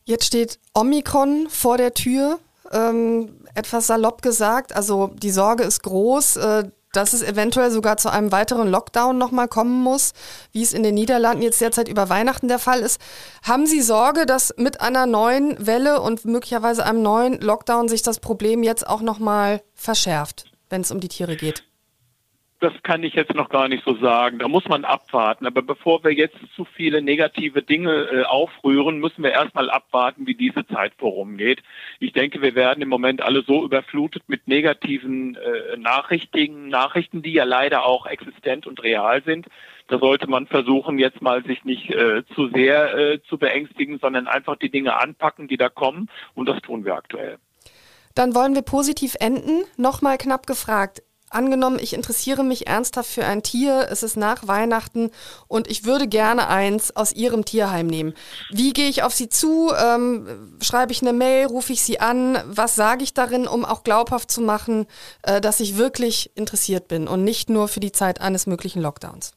Jetzt 0.05 0.25
steht 0.25 0.59
Omikron 0.73 1.47
vor 1.49 1.77
der 1.77 1.93
Tür. 1.93 2.39
Ähm, 2.71 3.29
etwas 3.55 3.87
salopp 3.87 4.21
gesagt, 4.21 4.75
also 4.75 5.11
die 5.15 5.29
Sorge 5.29 5.63
ist 5.63 5.81
groß. 5.83 6.37
Äh, 6.37 6.63
dass 6.93 7.13
es 7.13 7.21
eventuell 7.21 7.71
sogar 7.71 7.97
zu 7.97 8.09
einem 8.11 8.31
weiteren 8.31 8.69
Lockdown 8.69 9.17
nochmal 9.17 9.47
kommen 9.47 9.81
muss, 9.83 10.13
wie 10.51 10.63
es 10.63 10.73
in 10.73 10.83
den 10.83 10.95
Niederlanden 10.95 11.43
jetzt 11.43 11.61
derzeit 11.61 11.87
über 11.87 12.09
Weihnachten 12.09 12.47
der 12.47 12.59
Fall 12.59 12.79
ist. 12.79 12.99
Haben 13.43 13.67
Sie 13.67 13.81
Sorge, 13.81 14.25
dass 14.25 14.53
mit 14.57 14.81
einer 14.81 15.05
neuen 15.05 15.65
Welle 15.65 16.01
und 16.01 16.25
möglicherweise 16.25 16.85
einem 16.85 17.01
neuen 17.01 17.39
Lockdown 17.39 17.87
sich 17.89 18.01
das 18.01 18.19
Problem 18.19 18.63
jetzt 18.63 18.87
auch 18.87 19.01
nochmal 19.01 19.61
verschärft, 19.75 20.45
wenn 20.69 20.81
es 20.81 20.91
um 20.91 20.99
die 20.99 21.09
Tiere 21.09 21.35
geht? 21.35 21.68
Das 22.59 22.73
kann 22.83 23.03
ich 23.03 23.13
jetzt 23.13 23.33
noch 23.33 23.49
gar 23.49 23.69
nicht 23.69 23.85
so 23.85 23.95
sagen. 23.95 24.39
Da 24.39 24.47
muss 24.49 24.67
man 24.67 24.83
abwarten. 24.83 25.45
Aber 25.45 25.61
bevor 25.61 26.03
wir 26.03 26.11
jetzt 26.11 26.37
zu 26.55 26.65
viele 26.65 27.01
negative 27.01 27.61
Dinge 27.61 28.09
äh, 28.11 28.23
aufrühren, 28.23 28.99
müssen 28.99 29.23
wir 29.23 29.31
erstmal 29.31 29.69
abwarten, 29.69 30.27
wie 30.27 30.35
diese 30.35 30.67
Zeit 30.67 30.93
vorumgeht. 30.97 31.61
Ich 31.99 32.11
denke, 32.11 32.41
wir 32.41 32.55
werden 32.55 32.81
im 32.81 32.89
Moment 32.89 33.21
alle 33.21 33.43
so 33.43 33.63
überflutet 33.63 34.23
mit 34.27 34.47
negativen 34.47 35.35
äh, 35.35 35.77
Nachrichten, 35.77 36.67
Nachrichten, 36.67 37.21
die 37.21 37.31
ja 37.31 37.45
leider 37.45 37.85
auch 37.85 38.05
existent 38.05 38.67
und 38.67 38.83
real 38.83 39.23
sind. 39.23 39.47
Da 39.87 39.97
sollte 39.97 40.27
man 40.27 40.45
versuchen, 40.45 40.99
jetzt 40.99 41.21
mal 41.21 41.43
sich 41.45 41.63
nicht 41.63 41.89
äh, 41.89 42.23
zu 42.35 42.49
sehr 42.49 42.93
äh, 42.93 43.21
zu 43.23 43.37
beängstigen, 43.37 43.99
sondern 43.99 44.27
einfach 44.27 44.57
die 44.57 44.69
Dinge 44.69 44.99
anpacken, 44.99 45.47
die 45.47 45.57
da 45.57 45.69
kommen. 45.69 46.09
Und 46.35 46.49
das 46.49 46.61
tun 46.61 46.83
wir 46.83 46.95
aktuell. 46.95 47.37
Dann 48.15 48.35
wollen 48.35 48.53
wir 48.53 48.63
positiv 48.63 49.15
enden. 49.19 49.63
Nochmal 49.77 50.17
knapp 50.17 50.45
gefragt 50.45 51.01
angenommen, 51.29 51.79
ich 51.79 51.93
interessiere 51.93 52.43
mich 52.43 52.67
ernsthaft 52.67 53.09
für 53.09 53.25
ein 53.25 53.43
Tier, 53.43 53.87
es 53.91 54.03
ist 54.03 54.17
nach 54.17 54.47
Weihnachten 54.47 55.11
und 55.47 55.69
ich 55.69 55.85
würde 55.85 56.07
gerne 56.07 56.47
eins 56.47 56.95
aus 56.95 57.13
Ihrem 57.13 57.45
Tierheim 57.45 57.87
nehmen. 57.87 58.13
Wie 58.49 58.73
gehe 58.73 58.89
ich 58.89 59.03
auf 59.03 59.13
Sie 59.13 59.29
zu? 59.29 59.71
Ähm, 59.77 60.57
schreibe 60.61 60.91
ich 60.91 61.01
eine 61.01 61.13
Mail, 61.13 61.47
rufe 61.47 61.73
ich 61.73 61.81
Sie 61.81 61.99
an? 61.99 62.37
Was 62.45 62.75
sage 62.75 63.03
ich 63.03 63.13
darin, 63.13 63.47
um 63.47 63.65
auch 63.65 63.83
glaubhaft 63.83 64.31
zu 64.31 64.41
machen, 64.41 64.85
äh, 65.23 65.41
dass 65.41 65.59
ich 65.59 65.77
wirklich 65.77 66.31
interessiert 66.35 66.87
bin 66.87 67.07
und 67.07 67.23
nicht 67.23 67.49
nur 67.49 67.67
für 67.67 67.79
die 67.79 67.91
Zeit 67.91 68.21
eines 68.21 68.47
möglichen 68.47 68.81
Lockdowns? 68.81 69.33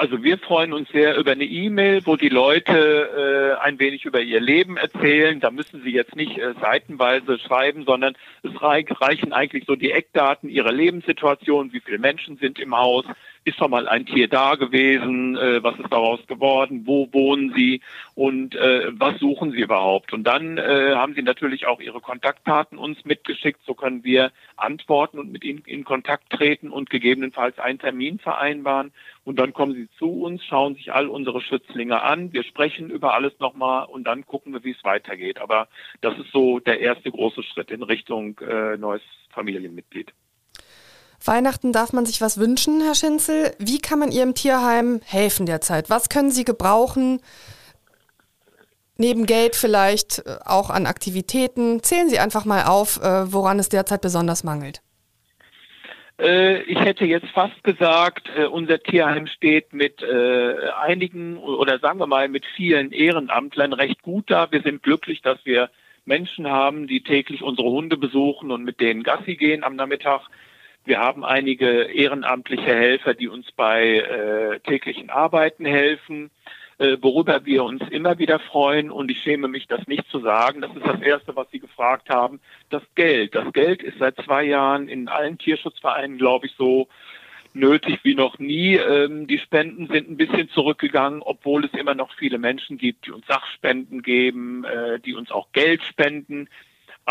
Also 0.00 0.22
wir 0.22 0.38
freuen 0.38 0.72
uns 0.72 0.88
sehr 0.88 1.18
über 1.18 1.32
eine 1.32 1.44
E-Mail, 1.44 2.06
wo 2.06 2.16
die 2.16 2.30
Leute 2.30 3.58
äh, 3.60 3.62
ein 3.62 3.78
wenig 3.78 4.06
über 4.06 4.22
ihr 4.22 4.40
Leben 4.40 4.78
erzählen. 4.78 5.40
Da 5.40 5.50
müssen 5.50 5.82
sie 5.82 5.90
jetzt 5.90 6.16
nicht 6.16 6.38
äh, 6.38 6.54
seitenweise 6.58 7.38
schreiben, 7.38 7.84
sondern 7.84 8.16
es 8.42 8.50
reichen 8.62 9.34
eigentlich 9.34 9.66
so 9.66 9.76
die 9.76 9.92
Eckdaten 9.92 10.48
ihrer 10.48 10.72
Lebenssituation, 10.72 11.74
wie 11.74 11.80
viele 11.80 11.98
Menschen 11.98 12.38
sind 12.38 12.58
im 12.58 12.74
Haus, 12.74 13.04
ist 13.44 13.58
schon 13.58 13.70
mal 13.70 13.88
ein 13.88 14.06
Tier 14.06 14.28
da 14.28 14.54
gewesen, 14.54 15.36
äh, 15.36 15.62
was 15.62 15.78
ist 15.78 15.90
daraus 15.90 16.24
geworden, 16.26 16.82
wo 16.84 17.08
wohnen 17.12 17.52
sie 17.56 17.80
und 18.14 18.54
äh, 18.54 18.88
was 18.92 19.18
suchen 19.18 19.52
sie 19.52 19.60
überhaupt. 19.60 20.12
Und 20.12 20.24
dann 20.24 20.58
äh, 20.58 20.92
haben 20.94 21.14
sie 21.14 21.22
natürlich 21.22 21.66
auch 21.66 21.80
ihre 21.80 22.00
Kontaktdaten 22.00 22.76
uns 22.78 23.04
mitgeschickt, 23.04 23.60
so 23.66 23.74
können 23.74 24.04
wir 24.04 24.30
antworten 24.56 25.18
und 25.18 25.32
mit 25.32 25.44
ihnen 25.44 25.62
in 25.64 25.84
Kontakt 25.84 26.30
treten 26.30 26.70
und 26.70 26.90
gegebenenfalls 26.90 27.58
einen 27.58 27.78
Termin 27.78 28.18
vereinbaren. 28.18 28.92
Und 29.24 29.38
dann 29.38 29.52
kommen 29.52 29.74
sie 29.74 29.88
zu 29.98 30.22
uns, 30.22 30.44
schauen 30.44 30.74
sich 30.74 30.92
all 30.92 31.08
unsere 31.08 31.40
Schützlinge 31.40 32.02
an, 32.02 32.32
wir 32.32 32.42
sprechen 32.44 32.90
über 32.90 33.14
alles 33.14 33.32
nochmal 33.38 33.86
und 33.86 34.04
dann 34.04 34.26
gucken 34.26 34.52
wir, 34.52 34.64
wie 34.64 34.72
es 34.72 34.84
weitergeht. 34.84 35.40
Aber 35.40 35.68
das 36.00 36.18
ist 36.18 36.30
so 36.32 36.58
der 36.58 36.80
erste 36.80 37.10
große 37.10 37.42
Schritt 37.42 37.70
in 37.70 37.82
Richtung 37.82 38.38
äh, 38.40 38.76
neues 38.76 39.02
Familienmitglied. 39.30 40.12
Weihnachten 41.24 41.72
darf 41.72 41.92
man 41.92 42.06
sich 42.06 42.20
was 42.20 42.38
wünschen, 42.38 42.80
Herr 42.80 42.94
Schinzel. 42.94 43.54
Wie 43.58 43.78
kann 43.78 43.98
man 43.98 44.10
Ihrem 44.10 44.34
Tierheim 44.34 45.00
helfen 45.04 45.46
derzeit? 45.46 45.90
Was 45.90 46.08
können 46.08 46.30
Sie 46.30 46.44
gebrauchen? 46.44 47.20
Neben 49.00 49.24
Geld 49.24 49.56
vielleicht 49.56 50.18
äh, 50.26 50.36
auch 50.44 50.68
an 50.68 50.84
Aktivitäten. 50.84 51.82
Zählen 51.82 52.10
Sie 52.10 52.18
einfach 52.18 52.44
mal 52.44 52.64
auf, 52.64 52.98
äh, 52.98 53.32
woran 53.32 53.58
es 53.58 53.70
derzeit 53.70 54.02
besonders 54.02 54.44
mangelt. 54.44 54.82
Äh, 56.18 56.60
ich 56.64 56.78
hätte 56.78 57.06
jetzt 57.06 57.28
fast 57.28 57.64
gesagt, 57.64 58.28
unser 58.50 58.78
Tierheim 58.78 59.26
steht 59.26 59.72
mit 59.72 60.02
einigen 60.02 61.38
oder 61.38 61.78
sagen 61.78 61.98
wir 61.98 62.06
mal 62.06 62.28
mit 62.28 62.44
vielen 62.56 62.92
Ehrenamtlern 62.92 63.72
recht 63.72 64.02
gut 64.02 64.30
da. 64.30 64.52
Wir 64.52 64.60
sind 64.60 64.82
glücklich, 64.82 65.22
dass 65.22 65.38
wir 65.44 65.70
Menschen 66.04 66.46
haben, 66.46 66.86
die 66.86 67.02
täglich 67.02 67.42
unsere 67.42 67.70
Hunde 67.70 67.96
besuchen 67.96 68.50
und 68.50 68.64
mit 68.64 68.80
denen 68.80 69.02
Gassi 69.02 69.36
gehen 69.36 69.64
am 69.64 69.76
Nachmittag. 69.76 70.28
Wir 70.90 70.98
haben 70.98 71.24
einige 71.24 71.82
ehrenamtliche 71.82 72.74
Helfer, 72.74 73.14
die 73.14 73.28
uns 73.28 73.52
bei 73.52 73.98
äh, 73.98 74.58
täglichen 74.58 75.08
Arbeiten 75.08 75.64
helfen, 75.64 76.32
äh, 76.78 76.96
worüber 77.00 77.46
wir 77.46 77.62
uns 77.62 77.80
immer 77.90 78.18
wieder 78.18 78.40
freuen. 78.40 78.90
Und 78.90 79.08
ich 79.08 79.22
schäme 79.22 79.46
mich, 79.46 79.68
das 79.68 79.86
nicht 79.86 80.10
zu 80.10 80.18
sagen. 80.18 80.62
Das 80.62 80.74
ist 80.74 80.84
das 80.84 81.00
Erste, 81.00 81.36
was 81.36 81.48
Sie 81.52 81.60
gefragt 81.60 82.10
haben. 82.10 82.40
Das 82.70 82.82
Geld. 82.96 83.36
Das 83.36 83.52
Geld 83.52 83.84
ist 83.84 83.98
seit 84.00 84.16
zwei 84.16 84.42
Jahren 84.42 84.88
in 84.88 85.06
allen 85.06 85.38
Tierschutzvereinen, 85.38 86.18
glaube 86.18 86.46
ich, 86.46 86.54
so 86.58 86.88
nötig 87.52 88.00
wie 88.02 88.16
noch 88.16 88.40
nie. 88.40 88.74
Ähm, 88.74 89.28
die 89.28 89.38
Spenden 89.38 89.86
sind 89.86 90.10
ein 90.10 90.16
bisschen 90.16 90.48
zurückgegangen, 90.48 91.22
obwohl 91.22 91.66
es 91.66 91.72
immer 91.74 91.94
noch 91.94 92.12
viele 92.14 92.38
Menschen 92.38 92.78
gibt, 92.78 93.06
die 93.06 93.12
uns 93.12 93.28
Sachspenden 93.28 94.02
geben, 94.02 94.64
äh, 94.64 94.98
die 94.98 95.14
uns 95.14 95.30
auch 95.30 95.52
Geld 95.52 95.84
spenden. 95.84 96.48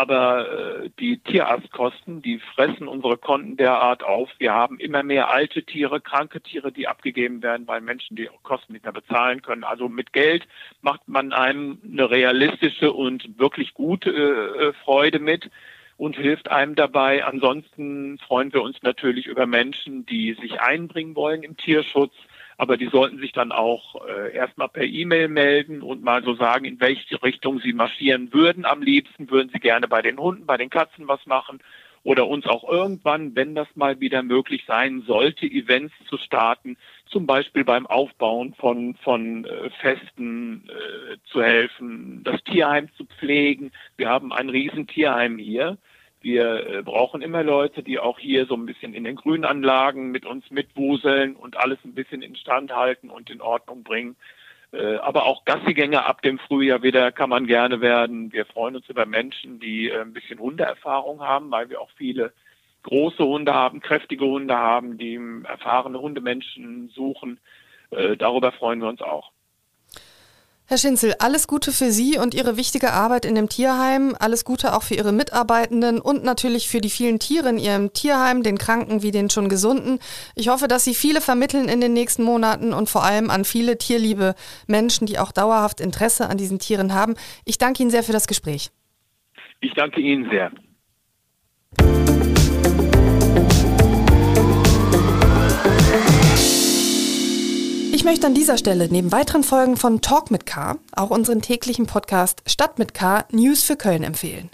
Aber 0.00 0.48
äh, 0.50 0.90
die 0.98 1.18
Tierarztkosten, 1.18 2.22
die 2.22 2.38
fressen 2.38 2.88
unsere 2.88 3.18
Konten 3.18 3.58
derart 3.58 4.02
auf. 4.02 4.30
Wir 4.38 4.54
haben 4.54 4.80
immer 4.80 5.02
mehr 5.02 5.30
alte 5.30 5.62
Tiere, 5.62 6.00
kranke 6.00 6.40
Tiere, 6.40 6.72
die 6.72 6.88
abgegeben 6.88 7.42
werden, 7.42 7.68
weil 7.68 7.82
Menschen 7.82 8.16
die 8.16 8.30
Kosten 8.42 8.72
nicht 8.72 8.84
mehr 8.84 8.94
bezahlen 8.94 9.42
können. 9.42 9.62
Also 9.62 9.90
mit 9.90 10.14
Geld 10.14 10.48
macht 10.80 11.06
man 11.06 11.34
einem 11.34 11.82
eine 11.84 12.08
realistische 12.08 12.94
und 12.94 13.38
wirklich 13.38 13.74
gute 13.74 14.10
äh, 14.10 14.72
Freude 14.84 15.18
mit 15.18 15.50
und 15.98 16.16
hilft 16.16 16.50
einem 16.50 16.76
dabei. 16.76 17.26
Ansonsten 17.26 18.16
freuen 18.20 18.54
wir 18.54 18.62
uns 18.62 18.78
natürlich 18.80 19.26
über 19.26 19.44
Menschen, 19.44 20.06
die 20.06 20.32
sich 20.32 20.62
einbringen 20.62 21.14
wollen 21.14 21.42
im 21.42 21.58
Tierschutz 21.58 22.14
aber 22.60 22.76
die 22.76 22.90
sollten 22.92 23.18
sich 23.20 23.32
dann 23.32 23.52
auch 23.52 24.06
äh, 24.06 24.34
erstmal 24.34 24.68
per 24.68 24.84
E-Mail 24.84 25.28
melden 25.28 25.80
und 25.80 26.04
mal 26.04 26.22
so 26.22 26.34
sagen, 26.34 26.66
in 26.66 26.78
welche 26.78 27.22
Richtung 27.22 27.58
sie 27.58 27.72
marschieren 27.72 28.34
würden. 28.34 28.66
Am 28.66 28.82
liebsten 28.82 29.30
würden 29.30 29.50
sie 29.50 29.60
gerne 29.60 29.88
bei 29.88 30.02
den 30.02 30.18
Hunden, 30.18 30.44
bei 30.44 30.58
den 30.58 30.68
Katzen 30.68 31.08
was 31.08 31.24
machen 31.24 31.60
oder 32.02 32.28
uns 32.28 32.44
auch 32.44 32.68
irgendwann, 32.68 33.34
wenn 33.34 33.54
das 33.54 33.66
mal 33.76 33.98
wieder 34.00 34.22
möglich 34.22 34.64
sein 34.66 35.02
sollte, 35.06 35.46
Events 35.46 35.94
zu 36.10 36.18
starten, 36.18 36.76
zum 37.06 37.26
Beispiel 37.26 37.64
beim 37.64 37.86
Aufbauen 37.86 38.52
von, 38.52 38.94
von 38.96 39.46
äh, 39.46 39.70
Festen 39.80 40.68
äh, 40.68 41.16
zu 41.32 41.42
helfen, 41.42 42.20
das 42.24 42.44
Tierheim 42.44 42.90
zu 42.94 43.06
pflegen. 43.06 43.72
Wir 43.96 44.10
haben 44.10 44.34
ein 44.34 44.50
Riesentierheim 44.50 45.38
hier 45.38 45.78
wir 46.22 46.66
äh, 46.66 46.82
brauchen 46.82 47.22
immer 47.22 47.42
Leute, 47.42 47.82
die 47.82 47.98
auch 47.98 48.18
hier 48.18 48.46
so 48.46 48.54
ein 48.54 48.66
bisschen 48.66 48.92
in 48.92 49.04
den 49.04 49.16
Grünanlagen 49.16 50.10
mit 50.10 50.26
uns 50.26 50.50
mitwuseln 50.50 51.34
und 51.34 51.56
alles 51.56 51.78
ein 51.84 51.94
bisschen 51.94 52.22
instand 52.22 52.74
halten 52.74 53.08
und 53.10 53.30
in 53.30 53.40
Ordnung 53.40 53.82
bringen. 53.82 54.16
Äh, 54.72 54.96
aber 54.96 55.24
auch 55.24 55.44
Gassigänger 55.44 56.06
ab 56.06 56.22
dem 56.22 56.38
Frühjahr 56.38 56.82
wieder 56.82 57.10
kann 57.10 57.30
man 57.30 57.46
gerne 57.46 57.80
werden. 57.80 58.32
Wir 58.32 58.44
freuen 58.44 58.76
uns 58.76 58.88
über 58.88 59.06
Menschen, 59.06 59.60
die 59.60 59.88
äh, 59.88 60.00
ein 60.00 60.12
bisschen 60.12 60.38
Hundeerfahrung 60.38 61.20
haben, 61.20 61.50
weil 61.50 61.70
wir 61.70 61.80
auch 61.80 61.90
viele 61.96 62.32
große 62.82 63.24
Hunde 63.24 63.54
haben, 63.54 63.80
kräftige 63.80 64.24
Hunde 64.24 64.56
haben, 64.56 64.98
die 64.98 65.18
erfahrene 65.44 66.00
Hundemenschen 66.00 66.88
suchen. 66.88 67.38
darüber 67.90 68.52
freuen 68.52 68.80
wir 68.80 68.88
uns 68.88 69.02
auch. 69.02 69.32
Herr 70.70 70.78
Schinzel, 70.78 71.14
alles 71.18 71.48
Gute 71.48 71.72
für 71.72 71.90
Sie 71.90 72.16
und 72.16 72.32
Ihre 72.32 72.56
wichtige 72.56 72.92
Arbeit 72.92 73.24
in 73.24 73.34
dem 73.34 73.48
Tierheim. 73.48 74.14
Alles 74.16 74.44
Gute 74.44 74.72
auch 74.72 74.84
für 74.84 74.94
Ihre 74.94 75.10
Mitarbeitenden 75.10 76.00
und 76.00 76.22
natürlich 76.22 76.68
für 76.68 76.80
die 76.80 76.90
vielen 76.90 77.18
Tiere 77.18 77.48
in 77.48 77.58
Ihrem 77.58 77.92
Tierheim, 77.92 78.44
den 78.44 78.56
Kranken 78.56 79.02
wie 79.02 79.10
den 79.10 79.30
schon 79.30 79.48
Gesunden. 79.48 79.98
Ich 80.36 80.48
hoffe, 80.48 80.68
dass 80.68 80.84
Sie 80.84 80.94
viele 80.94 81.20
vermitteln 81.20 81.68
in 81.68 81.80
den 81.80 81.92
nächsten 81.92 82.22
Monaten 82.22 82.72
und 82.72 82.88
vor 82.88 83.02
allem 83.02 83.30
an 83.30 83.44
viele 83.44 83.78
tierliebe 83.78 84.36
Menschen, 84.68 85.08
die 85.08 85.18
auch 85.18 85.32
dauerhaft 85.32 85.80
Interesse 85.80 86.28
an 86.28 86.38
diesen 86.38 86.60
Tieren 86.60 86.94
haben. 86.94 87.16
Ich 87.44 87.58
danke 87.58 87.82
Ihnen 87.82 87.90
sehr 87.90 88.04
für 88.04 88.12
das 88.12 88.28
Gespräch. 88.28 88.70
Ich 89.60 89.74
danke 89.74 90.00
Ihnen 90.00 90.30
sehr. 90.30 90.52
Ich 98.00 98.04
möchte 98.04 98.26
an 98.26 98.34
dieser 98.34 98.56
Stelle 98.56 98.88
neben 98.90 99.12
weiteren 99.12 99.44
Folgen 99.44 99.76
von 99.76 100.00
Talk 100.00 100.30
mit 100.30 100.46
K 100.46 100.78
auch 100.96 101.10
unseren 101.10 101.42
täglichen 101.42 101.84
Podcast 101.84 102.40
Stadt 102.46 102.78
mit 102.78 102.94
K 102.94 103.26
News 103.30 103.62
für 103.62 103.76
Köln 103.76 104.04
empfehlen. 104.04 104.48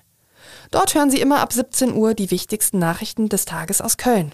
Dort 0.73 0.97
hören 0.97 1.13
Sie 1.13 1.21
immer 1.21 1.39
ab 1.39 1.53
17 1.53 1.95
Uhr 1.95 2.15
die 2.15 2.33
wichtigsten 2.33 2.81
Nachrichten 2.81 3.29
des 3.29 3.45
Tages 3.45 3.81
aus 3.81 3.99
Köln. 3.99 4.33